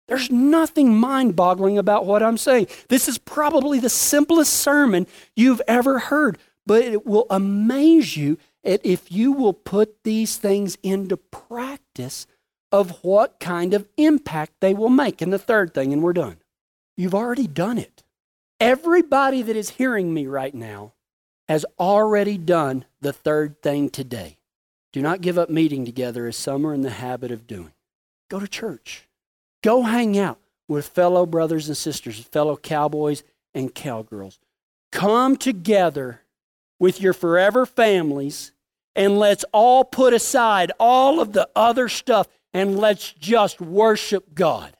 There's 0.08 0.30
nothing 0.30 0.96
mind 0.96 1.36
boggling 1.36 1.78
about 1.78 2.04
what 2.04 2.22
I'm 2.22 2.36
saying. 2.36 2.66
This 2.88 3.08
is 3.08 3.18
probably 3.18 3.78
the 3.78 3.88
simplest 3.88 4.52
sermon 4.52 5.06
you've 5.36 5.62
ever 5.68 6.00
heard, 6.00 6.38
but 6.66 6.82
it 6.82 7.06
will 7.06 7.26
amaze 7.30 8.16
you 8.16 8.38
if 8.64 9.10
you 9.10 9.32
will 9.32 9.54
put 9.54 10.02
these 10.04 10.36
things 10.36 10.76
into 10.82 11.16
practice 11.16 12.26
of 12.70 13.02
what 13.02 13.38
kind 13.38 13.74
of 13.74 13.88
impact 13.96 14.54
they 14.60 14.74
will 14.74 14.88
make. 14.88 15.22
And 15.22 15.32
the 15.32 15.38
third 15.38 15.72
thing, 15.72 15.92
and 15.92 16.02
we're 16.02 16.12
done. 16.12 16.38
You've 16.96 17.14
already 17.14 17.46
done 17.46 17.78
it. 17.78 18.02
Everybody 18.60 19.42
that 19.42 19.56
is 19.56 19.70
hearing 19.70 20.12
me 20.12 20.26
right 20.26 20.54
now 20.54 20.92
has 21.52 21.66
already 21.78 22.38
done 22.38 22.82
the 23.02 23.12
third 23.12 23.60
thing 23.60 23.90
today. 23.90 24.38
Do 24.90 25.02
not 25.02 25.20
give 25.20 25.36
up 25.36 25.50
meeting 25.50 25.84
together 25.84 26.26
as 26.26 26.34
some 26.34 26.66
are 26.66 26.72
in 26.72 26.80
the 26.80 26.88
habit 26.88 27.30
of 27.30 27.46
doing. 27.46 27.72
Go 28.30 28.40
to 28.40 28.48
church. 28.48 29.06
Go 29.62 29.82
hang 29.82 30.18
out 30.18 30.38
with 30.66 30.88
fellow 30.88 31.26
brothers 31.26 31.68
and 31.68 31.76
sisters, 31.76 32.18
fellow 32.18 32.56
cowboys 32.56 33.22
and 33.52 33.74
cowgirls. 33.74 34.38
Come 34.92 35.36
together 35.36 36.22
with 36.80 37.02
your 37.02 37.12
forever 37.12 37.66
families 37.66 38.52
and 38.96 39.18
let's 39.18 39.44
all 39.52 39.84
put 39.84 40.14
aside 40.14 40.72
all 40.80 41.20
of 41.20 41.34
the 41.34 41.50
other 41.54 41.90
stuff 41.90 42.28
and 42.54 42.78
let's 42.78 43.12
just 43.12 43.60
worship 43.60 44.34
God. 44.34 44.74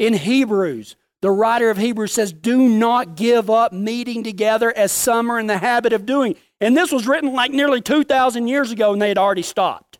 In 0.00 0.14
Hebrews, 0.14 0.96
the 1.20 1.30
writer 1.30 1.70
of 1.70 1.78
Hebrews 1.78 2.12
says, 2.12 2.32
Do 2.32 2.68
not 2.68 3.16
give 3.16 3.50
up 3.50 3.72
meeting 3.72 4.22
together 4.22 4.72
as 4.76 4.92
some 4.92 5.30
are 5.30 5.38
in 5.38 5.46
the 5.46 5.58
habit 5.58 5.92
of 5.92 6.06
doing. 6.06 6.36
And 6.60 6.76
this 6.76 6.92
was 6.92 7.06
written 7.06 7.32
like 7.32 7.50
nearly 7.50 7.80
2,000 7.80 8.46
years 8.46 8.70
ago 8.70 8.92
and 8.92 9.02
they 9.02 9.08
had 9.08 9.18
already 9.18 9.42
stopped. 9.42 9.98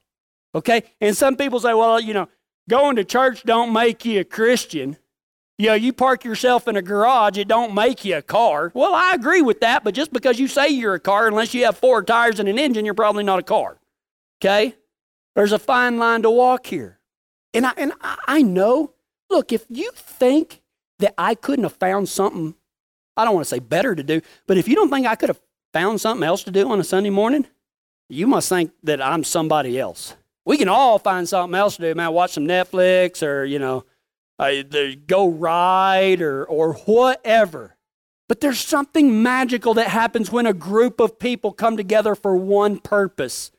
Okay? 0.54 0.84
And 1.00 1.16
some 1.16 1.36
people 1.36 1.60
say, 1.60 1.74
Well, 1.74 2.00
you 2.00 2.14
know, 2.14 2.28
going 2.68 2.96
to 2.96 3.04
church 3.04 3.42
don't 3.44 3.72
make 3.72 4.04
you 4.04 4.20
a 4.20 4.24
Christian. 4.24 4.96
You 5.60 5.70
know, 5.70 5.74
you 5.74 5.92
park 5.92 6.24
yourself 6.24 6.68
in 6.68 6.76
a 6.76 6.82
garage, 6.82 7.36
it 7.36 7.48
don't 7.48 7.74
make 7.74 8.04
you 8.04 8.16
a 8.16 8.22
car. 8.22 8.70
Well, 8.74 8.94
I 8.94 9.14
agree 9.14 9.42
with 9.42 9.60
that, 9.60 9.82
but 9.82 9.92
just 9.92 10.12
because 10.12 10.38
you 10.38 10.46
say 10.46 10.68
you're 10.68 10.94
a 10.94 11.00
car, 11.00 11.26
unless 11.26 11.52
you 11.52 11.64
have 11.64 11.76
four 11.76 12.04
tires 12.04 12.38
and 12.38 12.48
an 12.48 12.60
engine, 12.60 12.84
you're 12.84 12.94
probably 12.94 13.24
not 13.24 13.40
a 13.40 13.42
car. 13.42 13.80
Okay? 14.40 14.76
There's 15.34 15.50
a 15.50 15.58
fine 15.58 15.98
line 15.98 16.22
to 16.22 16.30
walk 16.30 16.66
here. 16.66 17.00
And 17.52 17.66
I, 17.66 17.72
and 17.76 17.92
I 18.00 18.42
know, 18.42 18.92
look, 19.30 19.52
if 19.52 19.64
you 19.68 19.90
think 19.96 20.62
that 20.98 21.14
I 21.18 21.34
couldn't 21.34 21.64
have 21.64 21.74
found 21.74 22.08
something, 22.08 22.54
I 23.16 23.24
don't 23.24 23.34
want 23.34 23.46
to 23.46 23.48
say 23.50 23.58
better 23.58 23.94
to 23.94 24.02
do, 24.02 24.20
but 24.46 24.58
if 24.58 24.68
you 24.68 24.74
don't 24.74 24.90
think 24.90 25.06
I 25.06 25.14
could 25.14 25.28
have 25.28 25.40
found 25.72 26.00
something 26.00 26.26
else 26.26 26.42
to 26.44 26.50
do 26.50 26.70
on 26.70 26.80
a 26.80 26.84
Sunday 26.84 27.10
morning, 27.10 27.46
you 28.08 28.26
must 28.26 28.48
think 28.48 28.72
that 28.82 29.02
I'm 29.02 29.24
somebody 29.24 29.78
else. 29.78 30.14
We 30.44 30.56
can 30.56 30.68
all 30.68 30.98
find 30.98 31.28
something 31.28 31.58
else 31.58 31.76
to 31.76 31.82
do, 31.82 31.94
man. 31.94 32.12
Watch 32.12 32.32
some 32.32 32.46
Netflix 32.46 33.22
or, 33.22 33.44
you 33.44 33.58
know, 33.58 33.84
uh, 34.38 34.62
go 35.06 35.28
ride 35.28 36.22
or, 36.22 36.44
or 36.44 36.74
whatever. 36.74 37.76
But 38.28 38.40
there's 38.40 38.58
something 38.58 39.22
magical 39.22 39.74
that 39.74 39.88
happens 39.88 40.30
when 40.30 40.46
a 40.46 40.52
group 40.52 41.00
of 41.00 41.18
people 41.18 41.52
come 41.52 41.76
together 41.76 42.14
for 42.14 42.36
one 42.36 42.78
purpose. 42.78 43.50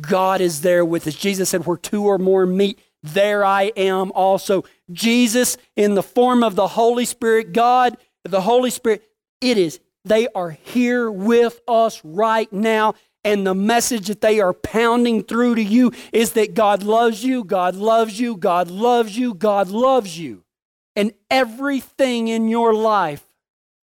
God 0.00 0.40
is 0.40 0.60
there 0.60 0.84
with 0.84 1.06
us. 1.06 1.14
Jesus 1.14 1.50
said, 1.50 1.66
Where 1.66 1.76
two 1.76 2.04
or 2.04 2.18
more 2.18 2.46
meet, 2.46 2.78
there 3.02 3.44
I 3.44 3.72
am 3.76 4.12
also. 4.12 4.64
Jesus, 4.90 5.56
in 5.76 5.94
the 5.94 6.02
form 6.02 6.42
of 6.42 6.54
the 6.54 6.68
Holy 6.68 7.04
Spirit, 7.04 7.52
God, 7.52 7.96
the 8.24 8.42
Holy 8.42 8.70
Spirit, 8.70 9.02
it 9.40 9.58
is, 9.58 9.80
they 10.04 10.28
are 10.34 10.50
here 10.50 11.10
with 11.10 11.60
us 11.66 12.00
right 12.04 12.52
now. 12.52 12.94
And 13.24 13.46
the 13.46 13.54
message 13.54 14.08
that 14.08 14.20
they 14.20 14.40
are 14.40 14.52
pounding 14.52 15.22
through 15.22 15.54
to 15.54 15.62
you 15.62 15.92
is 16.12 16.32
that 16.32 16.54
God 16.54 16.82
loves 16.82 17.22
you, 17.22 17.44
God 17.44 17.76
loves 17.76 18.18
you, 18.18 18.36
God 18.36 18.68
loves 18.68 19.16
you, 19.16 19.34
God 19.34 19.68
loves 19.68 20.18
you. 20.18 20.42
And 20.96 21.12
everything 21.30 22.28
in 22.28 22.48
your 22.48 22.74
life 22.74 23.24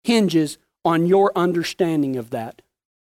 hinges 0.04 0.56
on 0.84 1.06
your 1.06 1.32
understanding 1.36 2.16
of 2.16 2.30
that. 2.30 2.62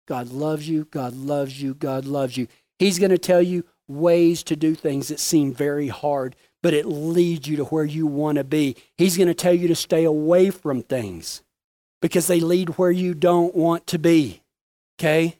God 0.06 0.28
loves 0.28 0.68
you, 0.68 0.84
God 0.84 1.14
loves 1.14 1.60
you, 1.60 1.74
God 1.74 2.04
loves 2.04 2.36
you. 2.36 2.46
He's 2.78 2.98
going 2.98 3.10
to 3.10 3.18
tell 3.18 3.42
you 3.42 3.64
ways 3.96 4.42
to 4.44 4.56
do 4.56 4.74
things 4.74 5.08
that 5.08 5.20
seem 5.20 5.52
very 5.52 5.88
hard, 5.88 6.36
but 6.62 6.74
it 6.74 6.86
leads 6.86 7.48
you 7.48 7.56
to 7.56 7.64
where 7.64 7.84
you 7.84 8.06
want 8.06 8.38
to 8.38 8.44
be. 8.44 8.76
He's 8.96 9.16
going 9.16 9.28
to 9.28 9.34
tell 9.34 9.54
you 9.54 9.68
to 9.68 9.74
stay 9.74 10.04
away 10.04 10.50
from 10.50 10.82
things 10.82 11.42
because 12.00 12.26
they 12.26 12.40
lead 12.40 12.70
where 12.70 12.90
you 12.90 13.14
don't 13.14 13.54
want 13.54 13.86
to 13.88 13.98
be. 13.98 14.42
Okay? 14.98 15.38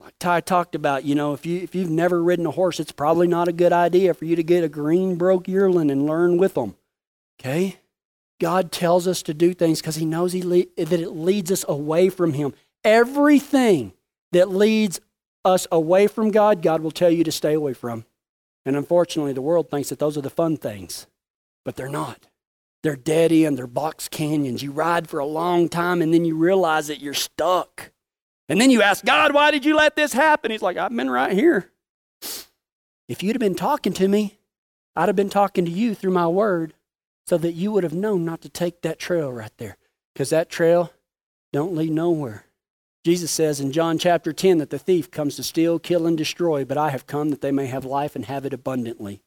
Like 0.00 0.14
Ty 0.18 0.40
talked 0.40 0.74
about, 0.74 1.04
you 1.04 1.14
know, 1.14 1.32
if 1.32 1.46
you 1.46 1.60
if 1.60 1.74
you've 1.74 1.90
never 1.90 2.22
ridden 2.22 2.46
a 2.46 2.50
horse, 2.50 2.78
it's 2.78 2.92
probably 2.92 3.26
not 3.26 3.48
a 3.48 3.52
good 3.52 3.72
idea 3.72 4.14
for 4.14 4.24
you 4.24 4.36
to 4.36 4.42
get 4.42 4.64
a 4.64 4.68
green 4.68 5.16
broke 5.16 5.48
yearling 5.48 5.90
and 5.90 6.06
learn 6.06 6.36
with 6.36 6.54
them. 6.54 6.76
Okay? 7.40 7.78
God 8.40 8.70
tells 8.70 9.08
us 9.08 9.22
to 9.22 9.34
do 9.34 9.54
things 9.54 9.80
because 9.80 9.96
He 9.96 10.04
knows 10.04 10.32
he 10.32 10.42
le- 10.42 10.66
that 10.76 11.00
it 11.00 11.10
leads 11.10 11.50
us 11.50 11.64
away 11.68 12.08
from 12.08 12.34
Him. 12.34 12.54
Everything 12.84 13.92
that 14.32 14.50
leads 14.50 15.00
us 15.46 15.66
away 15.70 16.08
from 16.08 16.30
God, 16.30 16.60
God 16.60 16.82
will 16.82 16.90
tell 16.90 17.10
you 17.10 17.24
to 17.24 17.32
stay 17.32 17.54
away 17.54 17.72
from. 17.72 18.04
And 18.66 18.76
unfortunately, 18.76 19.32
the 19.32 19.40
world 19.40 19.70
thinks 19.70 19.88
that 19.88 20.00
those 20.00 20.18
are 20.18 20.22
the 20.22 20.28
fun 20.28 20.56
things, 20.56 21.06
but 21.64 21.76
they're 21.76 21.88
not. 21.88 22.26
They're 22.82 22.96
dead 22.96 23.32
end, 23.32 23.56
they're 23.56 23.66
box 23.66 24.08
canyons. 24.08 24.62
You 24.62 24.72
ride 24.72 25.08
for 25.08 25.18
a 25.18 25.26
long 25.26 25.68
time 25.68 26.02
and 26.02 26.12
then 26.12 26.24
you 26.24 26.36
realize 26.36 26.88
that 26.88 27.00
you're 27.00 27.14
stuck. 27.14 27.90
And 28.48 28.60
then 28.60 28.70
you 28.70 28.82
ask, 28.82 29.04
God, 29.04 29.32
why 29.32 29.50
did 29.50 29.64
you 29.64 29.74
let 29.74 29.96
this 29.96 30.12
happen? 30.12 30.50
He's 30.50 30.62
like, 30.62 30.76
I've 30.76 30.94
been 30.94 31.10
right 31.10 31.32
here. 31.32 31.70
If 33.08 33.22
you'd 33.22 33.34
have 33.34 33.40
been 33.40 33.54
talking 33.54 33.92
to 33.94 34.08
me, 34.08 34.38
I'd 34.94 35.08
have 35.08 35.16
been 35.16 35.30
talking 35.30 35.64
to 35.64 35.70
you 35.70 35.94
through 35.94 36.12
my 36.12 36.28
word 36.28 36.74
so 37.26 37.38
that 37.38 37.52
you 37.52 37.72
would 37.72 37.84
have 37.84 37.92
known 37.92 38.24
not 38.24 38.40
to 38.42 38.48
take 38.48 38.82
that 38.82 38.98
trail 38.98 39.32
right 39.32 39.52
there. 39.58 39.76
Because 40.12 40.30
that 40.30 40.48
trail 40.48 40.92
don't 41.52 41.74
lead 41.74 41.92
nowhere. 41.92 42.45
Jesus 43.06 43.30
says 43.30 43.60
in 43.60 43.70
John 43.70 43.98
chapter 43.98 44.32
10 44.32 44.58
that 44.58 44.70
the 44.70 44.80
thief 44.80 45.12
comes 45.12 45.36
to 45.36 45.44
steal, 45.44 45.78
kill, 45.78 46.08
and 46.08 46.18
destroy, 46.18 46.64
but 46.64 46.76
I 46.76 46.90
have 46.90 47.06
come 47.06 47.30
that 47.30 47.40
they 47.40 47.52
may 47.52 47.66
have 47.66 47.84
life 47.84 48.16
and 48.16 48.24
have 48.24 48.44
it 48.44 48.52
abundantly. 48.52 49.22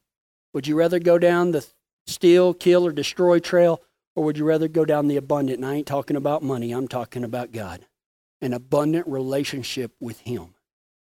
Would 0.52 0.66
you 0.66 0.76
rather 0.76 0.98
go 0.98 1.18
down 1.18 1.52
the 1.52 1.66
steal, 2.06 2.52
kill, 2.52 2.84
or 2.86 2.92
destroy 2.92 3.38
trail, 3.38 3.80
or 4.14 4.24
would 4.24 4.36
you 4.36 4.44
rather 4.44 4.68
go 4.68 4.84
down 4.84 5.08
the 5.08 5.16
abundant? 5.16 5.60
And 5.60 5.64
I 5.64 5.76
ain't 5.76 5.86
talking 5.86 6.18
about 6.18 6.42
money, 6.42 6.72
I'm 6.72 6.88
talking 6.88 7.24
about 7.24 7.52
God. 7.52 7.86
An 8.42 8.52
abundant 8.52 9.06
relationship 9.08 9.92
with 9.98 10.20
Him. 10.20 10.52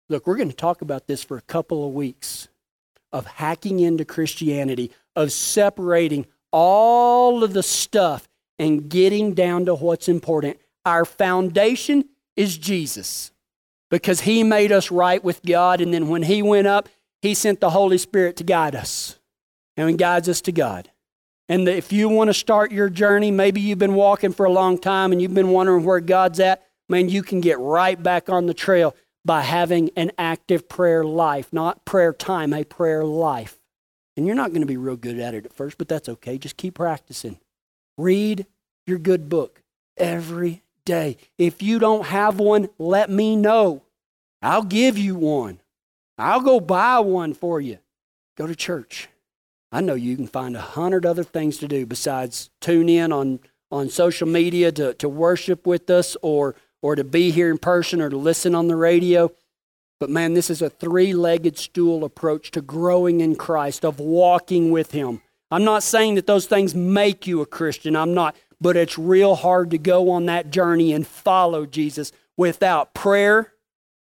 Look, 0.09 0.29
we're 0.29 0.37
going 0.37 0.49
to 0.49 0.55
talk 0.55 0.81
about 0.81 1.09
this 1.09 1.25
for 1.25 1.37
a 1.37 1.43
couple 1.43 1.85
of 1.85 1.95
weeks 1.95 2.47
of 3.11 3.27
hacking 3.27 3.81
into 3.81 4.05
Christianity, 4.05 4.93
of 5.17 5.33
separating 5.33 6.27
all 6.53 7.43
of 7.43 7.55
the 7.55 7.65
stuff 7.65 8.29
and 8.57 8.89
getting 8.89 9.35
down 9.35 9.67
to 9.67 9.75
what's 9.75 10.09
important. 10.09 10.61
Our 10.87 11.05
foundation 11.05 12.05
is 12.39 12.57
Jesus 12.57 13.33
because 13.91 14.21
he 14.21 14.45
made 14.45 14.71
us 14.71 14.93
right 14.93 15.23
with 15.23 15.43
God. 15.43 15.81
And 15.81 15.93
then 15.93 16.09
when 16.09 16.23
he 16.23 16.41
went 16.41 16.69
up, 16.69 16.89
he 17.21 17.35
sent 17.35 17.61
the 17.61 17.71
Holy 17.71 17.99
Spirit 17.99 18.37
to 18.37 18.45
guide 18.45 18.77
us 18.77 19.19
and 19.77 19.91
he 19.91 19.97
guides 19.97 20.29
us 20.29 20.41
to 20.43 20.53
God. 20.53 20.89
And 21.49 21.69
if 21.69 21.93
you 21.93 22.09
want 22.09 22.29
to 22.29 22.35
start 22.35 22.71
your 22.71 22.89
journey, 22.89 23.33
maybe 23.33 23.61
you've 23.61 23.81
been 23.81 23.95
walking 23.95 24.33
for 24.33 24.47
a 24.47 24.53
long 24.53 24.79
time 24.79 25.11
and 25.11 25.21
you've 25.21 25.35
been 25.35 25.51
wondering 25.51 25.85
where 25.85 25.99
God's 25.99 26.39
at, 26.39 26.63
man, 26.89 27.09
you 27.09 27.25
can 27.25 27.41
get 27.41 27.59
right 27.59 28.01
back 28.01 28.29
on 28.29 28.47
the 28.47 28.55
trail 28.55 28.95
by 29.25 29.41
having 29.41 29.91
an 29.97 30.13
active 30.17 30.69
prayer 30.69 31.05
life, 31.05 31.53
not 31.53 31.85
prayer 31.85 32.13
time, 32.13 32.53
a 32.53 32.63
prayer 32.63 33.05
life. 33.05 33.59
And 34.17 34.27
you're 34.27 34.37
not 34.37 34.51
going 34.51 34.61
to 34.61 34.67
be 34.67 34.77
real 34.77 34.97
good 34.97 35.19
at 35.19 35.35
it 35.35 35.45
at 35.45 35.53
first, 35.53 35.77
but 35.77 35.89
that's 35.89 36.09
okay. 36.09 36.39
Just 36.39 36.57
keep 36.57 36.75
practicing. 36.75 37.41
Read 37.97 38.47
your 38.87 38.99
good 38.99 39.29
book 39.29 39.63
every 39.97 40.63
If 40.89 41.63
you 41.63 41.79
don't 41.79 42.07
have 42.07 42.39
one, 42.39 42.69
let 42.79 43.11
me 43.11 43.37
know. 43.37 43.83
I'll 44.43 44.63
give 44.63 44.97
you 44.97 45.15
one. 45.15 45.61
I'll 46.17 46.41
go 46.41 46.61
buy 46.61 46.99
one 47.01 47.35
for 47.35 47.61
you. 47.61 47.79
Go 48.37 48.47
to 48.47 48.55
church. 48.55 49.09
I 49.71 49.81
know 49.81 49.95
you 49.95 50.17
can 50.17 50.27
find 50.27 50.57
a 50.57 50.61
hundred 50.61 51.05
other 51.05 51.25
things 51.25 51.59
to 51.59 51.69
do 51.69 51.85
besides 51.85 52.51
tune 52.61 52.89
in 52.89 53.13
on, 53.13 53.41
on 53.71 53.91
social 53.91 54.27
media 54.27 54.73
to, 54.73 54.95
to 54.95 55.09
worship 55.09 55.67
with 55.67 55.91
us 55.91 56.17
or, 56.23 56.55
or 56.81 56.97
to 56.97 57.05
be 57.05 57.31
here 57.31 57.51
in 57.51 57.59
person 57.59 58.01
or 58.01 58.09
to 58.09 58.17
listen 58.17 58.55
on 58.55 58.69
the 58.69 58.77
radio. 58.77 59.31
But 60.01 60.11
man, 60.11 60.35
this 60.35 60.49
is 60.49 60.63
a 60.63 60.71
three 60.71 61.13
legged 61.13 61.59
stool 61.59 62.05
approach 62.05 62.51
to 62.53 62.63
growing 62.63 63.21
in 63.21 63.37
Christ, 63.37 63.85
of 63.85 63.99
walking 64.01 64.71
with 64.71 64.93
Him. 64.93 65.21
I'm 65.51 65.65
not 65.65 65.83
saying 65.83 66.15
that 66.15 66.27
those 66.27 66.47
things 66.47 66.75
make 66.75 67.27
you 67.27 67.41
a 67.41 67.47
Christian. 67.47 67.97
I'm 67.97 68.15
not. 68.15 68.37
But 68.61 68.77
it's 68.77 68.99
real 68.99 69.37
hard 69.37 69.71
to 69.71 69.79
go 69.79 70.11
on 70.11 70.27
that 70.27 70.51
journey 70.51 70.93
and 70.93 71.07
follow 71.07 71.65
Jesus 71.65 72.13
without 72.37 72.95
prayer, 72.95 73.53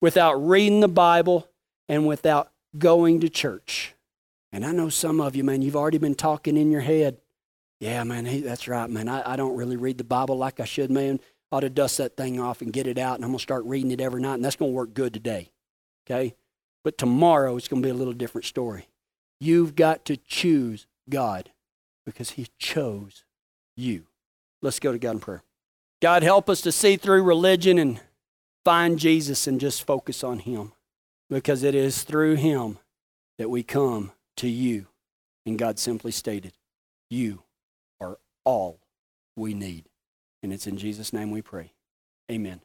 without 0.00 0.34
reading 0.34 0.80
the 0.80 0.88
Bible, 0.88 1.48
and 1.88 2.06
without 2.06 2.50
going 2.76 3.20
to 3.20 3.28
church. 3.28 3.94
And 4.52 4.64
I 4.64 4.72
know 4.72 4.88
some 4.88 5.20
of 5.20 5.36
you, 5.36 5.44
man, 5.44 5.62
you've 5.62 5.76
already 5.76 5.98
been 5.98 6.14
talking 6.14 6.56
in 6.56 6.70
your 6.70 6.80
head. 6.80 7.18
Yeah, 7.80 8.02
man, 8.04 8.26
he, 8.26 8.40
that's 8.40 8.66
right, 8.66 8.88
man. 8.88 9.08
I, 9.08 9.32
I 9.32 9.36
don't 9.36 9.56
really 9.56 9.76
read 9.76 9.98
the 9.98 10.04
Bible 10.04 10.36
like 10.36 10.60
I 10.60 10.64
should, 10.64 10.90
man. 10.90 11.20
I 11.52 11.56
ought 11.56 11.60
to 11.60 11.70
dust 11.70 11.98
that 11.98 12.16
thing 12.16 12.40
off 12.40 12.60
and 12.60 12.72
get 12.72 12.86
it 12.86 12.98
out, 12.98 13.16
and 13.16 13.24
I'm 13.24 13.30
going 13.30 13.38
to 13.38 13.42
start 13.42 13.64
reading 13.64 13.90
it 13.90 14.00
every 14.00 14.20
night, 14.20 14.34
and 14.34 14.44
that's 14.44 14.56
going 14.56 14.72
to 14.72 14.76
work 14.76 14.94
good 14.94 15.12
today. 15.12 15.50
Okay? 16.06 16.34
But 16.84 16.98
tomorrow 16.98 17.56
it's 17.56 17.68
going 17.68 17.82
to 17.82 17.86
be 17.86 17.90
a 17.90 17.94
little 17.94 18.12
different 18.12 18.46
story. 18.46 18.88
You've 19.40 19.76
got 19.76 20.04
to 20.06 20.16
choose 20.16 20.86
God 21.08 21.50
because 22.04 22.30
He 22.30 22.48
chose 22.58 23.24
you. 23.76 24.06
Let's 24.62 24.80
go 24.80 24.92
to 24.92 24.98
God 24.98 25.12
in 25.12 25.20
prayer. 25.20 25.42
God, 26.00 26.22
help 26.22 26.48
us 26.48 26.60
to 26.62 26.72
see 26.72 26.96
through 26.96 27.22
religion 27.22 27.78
and 27.78 28.00
find 28.64 28.98
Jesus 28.98 29.46
and 29.46 29.60
just 29.60 29.84
focus 29.84 30.22
on 30.22 30.40
Him 30.40 30.72
because 31.30 31.62
it 31.62 31.74
is 31.74 32.02
through 32.02 32.36
Him 32.36 32.78
that 33.38 33.50
we 33.50 33.62
come 33.62 34.12
to 34.36 34.48
you. 34.48 34.86
And 35.46 35.58
God 35.58 35.78
simply 35.78 36.12
stated, 36.12 36.52
You 37.10 37.42
are 38.00 38.18
all 38.44 38.80
we 39.36 39.54
need. 39.54 39.88
And 40.42 40.52
it's 40.52 40.66
in 40.66 40.76
Jesus' 40.76 41.12
name 41.12 41.30
we 41.30 41.42
pray. 41.42 41.72
Amen. 42.30 42.60